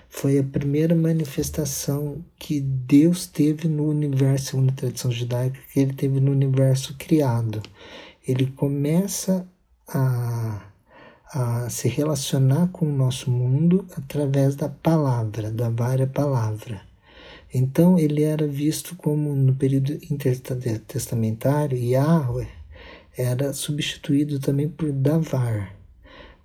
foi 0.10 0.38
a 0.38 0.43
primeira 0.43 0.93
manifestação 0.93 2.24
que 2.38 2.60
Deus 2.60 3.26
teve 3.26 3.69
no 3.69 3.88
universo, 3.88 4.47
segundo 4.47 4.71
a 4.71 4.76
tradição 4.76 5.10
judaica, 5.10 5.58
que 5.71 5.80
ele 5.80 5.93
teve 5.93 6.19
no 6.19 6.32
universo 6.32 6.95
criado. 6.97 7.62
Ele 8.28 8.47
começa 8.47 9.47
a, 9.88 10.62
a 11.34 11.70
se 11.70 11.88
relacionar 11.88 12.67
com 12.67 12.86
o 12.86 12.96
nosso 12.96 13.32
mundo 13.32 13.86
através 13.96 14.56
da 14.56 14.70
palavra, 14.70 15.50
da 15.52 15.70
vária 15.70 16.08
palavra. 16.08 16.82
Então 17.54 17.98
ele 17.98 18.24
era 18.24 18.48
visto 18.48 18.96
como, 18.96 19.36
no 19.36 19.56
período 19.56 19.94
intertestamentário, 20.10 21.78
Yahweh 21.78 22.48
era 23.17 23.54
substituído 23.54 24.39
também 24.39 24.70
por 24.70 24.91
Davar 24.91 25.82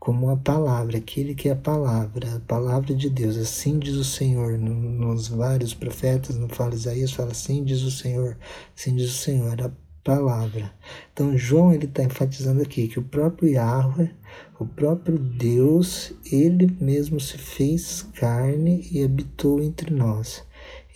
como 0.07 0.31
a 0.31 0.37
palavra, 0.37 0.99
aquele 0.99 1.35
que 1.35 1.49
é 1.49 1.53
a 1.53 1.57
palavra, 1.57 2.37
a 2.37 2.39
palavra 2.39 2.95
de 2.95 3.11
Deus. 3.11 3.37
Assim 3.37 3.77
diz 3.77 3.97
o 3.97 4.05
Senhor, 4.05 4.57
no, 4.57 4.73
nos 4.73 5.27
vários 5.27 5.75
profetas, 5.75 6.37
no 6.37 6.49
fala 6.49 6.77
Isaías, 6.77 7.11
fala 7.11 7.33
assim 7.33 7.65
diz 7.65 7.83
o 7.83 7.91
Senhor, 7.91 8.37
assim 8.77 8.95
diz 8.95 9.11
o 9.11 9.19
Senhor, 9.19 9.61
a 9.61 9.69
palavra. 10.05 10.73
Então 11.13 11.37
João 11.37 11.73
ele 11.73 11.87
está 11.87 12.05
enfatizando 12.05 12.63
aqui 12.63 12.87
que 12.87 13.01
o 13.01 13.03
próprio 13.03 13.49
Yahweh, 13.49 14.13
o 14.59 14.67
próprio 14.67 15.19
Deus, 15.19 16.13
ele 16.31 16.75
mesmo 16.81 17.21
se 17.21 17.37
fez 17.37 18.03
carne 18.15 18.89
e 18.91 19.03
habitou 19.03 19.63
entre 19.63 19.93
nós. 19.93 20.45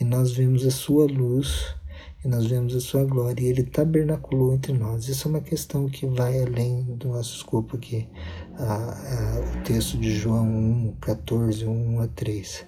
E 0.00 0.04
nós 0.04 0.32
vemos 0.32 0.64
a 0.64 0.70
sua 0.70 1.06
luz 1.06 1.74
e 2.24 2.28
nós 2.28 2.46
vemos 2.46 2.74
a 2.74 2.80
sua 2.80 3.04
glória, 3.04 3.42
e 3.42 3.46
ele 3.46 3.62
tabernaculou 3.62 4.52
entre 4.52 4.74
nós. 4.74 5.08
Isso 5.08 5.26
é 5.26 5.30
uma 5.30 5.40
questão 5.40 5.88
que 5.88 6.06
vai 6.06 6.42
além 6.42 6.82
do 6.82 7.08
nosso 7.08 7.36
escopo 7.36 7.76
aqui, 7.76 8.06
a, 8.58 8.74
a, 8.74 9.40
o 9.40 9.62
texto 9.64 9.96
de 9.96 10.14
João 10.14 10.46
1, 10.46 10.96
14, 11.00 11.64
1 11.64 12.00
a 12.00 12.08
3. 12.08 12.66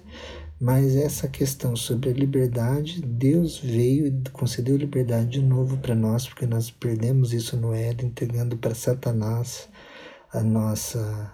Mas 0.59 0.95
essa 0.95 1.27
questão 1.27 1.75
sobre 1.75 2.09
a 2.09 2.13
liberdade, 2.13 3.01
Deus 3.01 3.59
veio 3.59 4.07
e 4.07 4.29
concedeu 4.31 4.75
liberdade 4.75 5.31
de 5.31 5.41
novo 5.41 5.77
para 5.77 5.93
nós, 5.93 6.25
porque 6.27 6.47
nós 6.47 6.71
perdemos 6.71 7.31
isso 7.31 7.55
no 7.55 7.73
Éden, 7.73 8.07
entregando 8.07 8.57
para 8.57 8.73
Satanás 8.73 9.69
a 10.33 10.41
nossa 10.41 11.31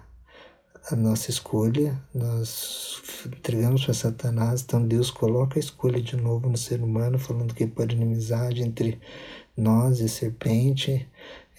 a 0.92 0.96
nossa 0.96 1.30
escolha, 1.30 2.02
nós 2.14 3.00
entregamos 3.26 3.86
para 3.86 3.94
Satanás, 3.94 4.64
então 4.64 4.88
Deus 4.88 5.12
coloca 5.12 5.60
a 5.60 5.62
escolha 5.62 6.02
de 6.02 6.16
novo 6.16 6.50
no 6.50 6.58
ser 6.58 6.82
humano, 6.82 7.20
falando 7.20 7.54
que 7.54 7.68
pode 7.68 7.96
inimizade 7.96 8.64
entre 8.64 9.00
nós 9.56 10.00
e 10.00 10.10
serpente, 10.10 11.08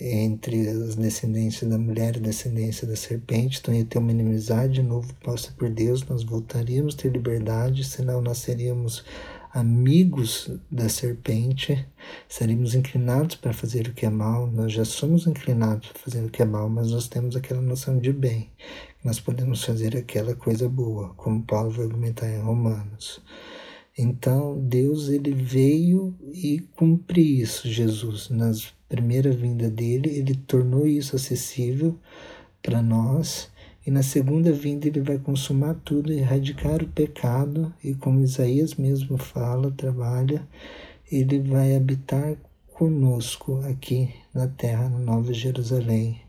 entre 0.00 0.68
as 0.68 0.96
descendências 0.96 1.70
da 1.70 1.78
mulher 1.78 2.16
e 2.16 2.20
descendência 2.20 2.88
da 2.88 2.96
serpente, 2.96 3.60
então 3.60 3.72
ia 3.72 3.84
ter 3.84 3.98
uma 3.98 4.10
inimizade 4.10 4.74
de 4.74 4.82
novo 4.82 5.14
posta 5.22 5.52
por 5.56 5.70
Deus, 5.70 6.04
nós 6.06 6.24
voltaríamos 6.24 6.94
a 6.94 6.98
ter 6.98 7.12
liberdade, 7.12 7.84
senão 7.84 8.20
nós 8.20 8.38
seríamos 8.38 9.04
amigos 9.52 10.48
da 10.70 10.88
serpente, 10.88 11.84
seríamos 12.28 12.74
inclinados 12.74 13.36
para 13.36 13.52
fazer 13.52 13.88
o 13.88 13.92
que 13.92 14.06
é 14.06 14.10
mal, 14.10 14.46
nós 14.46 14.72
já 14.72 14.84
somos 14.84 15.26
inclinados 15.26 15.88
para 15.88 16.00
fazer 16.00 16.24
o 16.24 16.30
que 16.30 16.42
é 16.42 16.44
mal, 16.44 16.68
mas 16.68 16.90
nós 16.90 17.08
temos 17.08 17.34
aquela 17.34 17.60
noção 17.60 17.98
de 17.98 18.12
bem, 18.12 18.48
nós 19.04 19.18
podemos 19.18 19.64
fazer 19.64 19.96
aquela 19.96 20.34
coisa 20.34 20.68
boa, 20.68 21.10
como 21.16 21.42
Paulo 21.42 21.70
vai 21.70 21.86
argumentar 21.86 22.28
em 22.28 22.40
Romanos. 22.40 23.20
Então, 23.98 24.58
Deus 24.58 25.08
ele 25.08 25.32
veio 25.32 26.14
e 26.32 26.60
cumpriu 26.76 27.42
isso, 27.42 27.68
Jesus, 27.68 28.30
na 28.30 28.52
primeira 28.88 29.32
vinda 29.32 29.68
dele, 29.68 30.10
ele 30.10 30.34
tornou 30.34 30.86
isso 30.86 31.16
acessível 31.16 31.98
para 32.62 32.80
nós 32.80 33.50
e 33.86 33.90
na 33.90 34.02
segunda 34.02 34.52
vinda 34.52 34.86
ele 34.86 35.00
vai 35.00 35.18
consumar 35.18 35.74
tudo, 35.84 36.12
erradicar 36.12 36.82
o 36.82 36.88
pecado, 36.88 37.72
e 37.82 37.94
como 37.94 38.20
Isaías 38.20 38.74
mesmo 38.74 39.16
fala, 39.16 39.70
trabalha, 39.70 40.46
ele 41.10 41.40
vai 41.40 41.74
habitar 41.74 42.36
conosco 42.72 43.60
aqui 43.70 44.14
na 44.34 44.46
terra, 44.48 44.88
na 44.88 44.98
Nova 44.98 45.32
Jerusalém, 45.32 46.20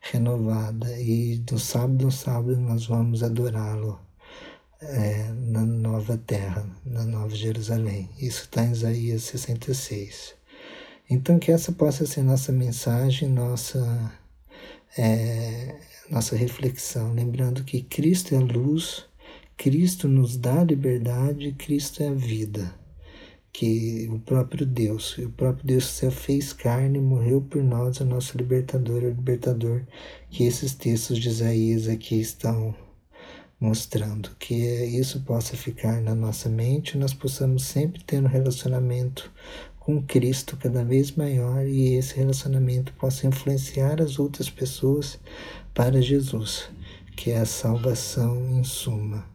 renovada. 0.00 0.98
E 0.98 1.38
do 1.38 1.58
sábado 1.58 2.06
ao 2.06 2.10
sábado 2.10 2.58
nós 2.58 2.86
vamos 2.86 3.22
adorá-lo 3.22 3.98
é, 4.80 5.30
na 5.32 5.64
nova 5.64 6.18
terra, 6.18 6.66
na 6.84 7.04
Nova 7.04 7.34
Jerusalém. 7.34 8.10
Isso 8.18 8.42
está 8.42 8.64
em 8.64 8.72
Isaías 8.72 9.22
66. 9.22 10.34
Então, 11.08 11.38
que 11.38 11.52
essa 11.52 11.70
possa 11.72 12.06
ser 12.06 12.22
nossa 12.22 12.50
mensagem, 12.50 13.28
nossa. 13.28 14.12
É, 14.96 15.74
nossa 16.10 16.36
reflexão, 16.36 17.14
lembrando 17.14 17.64
que 17.64 17.82
Cristo 17.82 18.34
é 18.34 18.38
a 18.38 18.40
luz, 18.40 19.06
Cristo 19.56 20.08
nos 20.08 20.36
dá 20.36 20.60
a 20.60 20.64
liberdade, 20.64 21.52
Cristo 21.52 22.02
é 22.02 22.08
a 22.08 22.14
vida. 22.14 22.74
Que 23.52 24.08
o 24.10 24.18
próprio 24.18 24.66
Deus, 24.66 25.16
o 25.18 25.30
próprio 25.30 25.64
Deus 25.64 25.86
se 25.86 26.10
fez 26.10 26.52
carne, 26.52 26.98
morreu 26.98 27.40
por 27.40 27.62
nós, 27.62 28.00
o 28.00 28.04
nosso 28.04 28.36
libertador, 28.36 29.04
o 29.04 29.08
libertador, 29.08 29.82
que 30.28 30.44
esses 30.44 30.74
textos 30.74 31.18
de 31.18 31.28
Isaías 31.28 31.88
aqui 31.88 32.20
estão 32.20 32.74
mostrando, 33.60 34.30
que 34.38 34.54
isso 34.54 35.20
possa 35.20 35.56
ficar 35.56 36.02
na 36.02 36.14
nossa 36.14 36.48
mente, 36.48 36.98
nós 36.98 37.14
possamos 37.14 37.64
sempre 37.64 38.02
ter 38.02 38.20
um 38.20 38.26
relacionamento 38.26 39.30
com 39.84 40.02
Cristo 40.02 40.56
cada 40.56 40.82
vez 40.82 41.12
maior 41.12 41.66
e 41.66 41.94
esse 41.94 42.16
relacionamento 42.16 42.92
possa 42.94 43.26
influenciar 43.26 44.00
as 44.00 44.18
outras 44.18 44.48
pessoas 44.48 45.18
para 45.74 46.00
Jesus, 46.00 46.70
que 47.14 47.30
é 47.30 47.38
a 47.38 47.44
salvação 47.44 48.58
em 48.58 48.64
suma. 48.64 49.26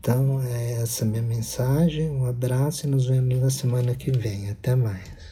Então, 0.00 0.40
é 0.42 0.80
essa 0.80 1.04
minha 1.04 1.22
mensagem. 1.22 2.08
Um 2.08 2.24
abraço 2.24 2.86
e 2.86 2.90
nos 2.90 3.06
vemos 3.06 3.38
na 3.38 3.50
semana 3.50 3.94
que 3.94 4.10
vem. 4.10 4.48
Até 4.48 4.74
mais. 4.74 5.29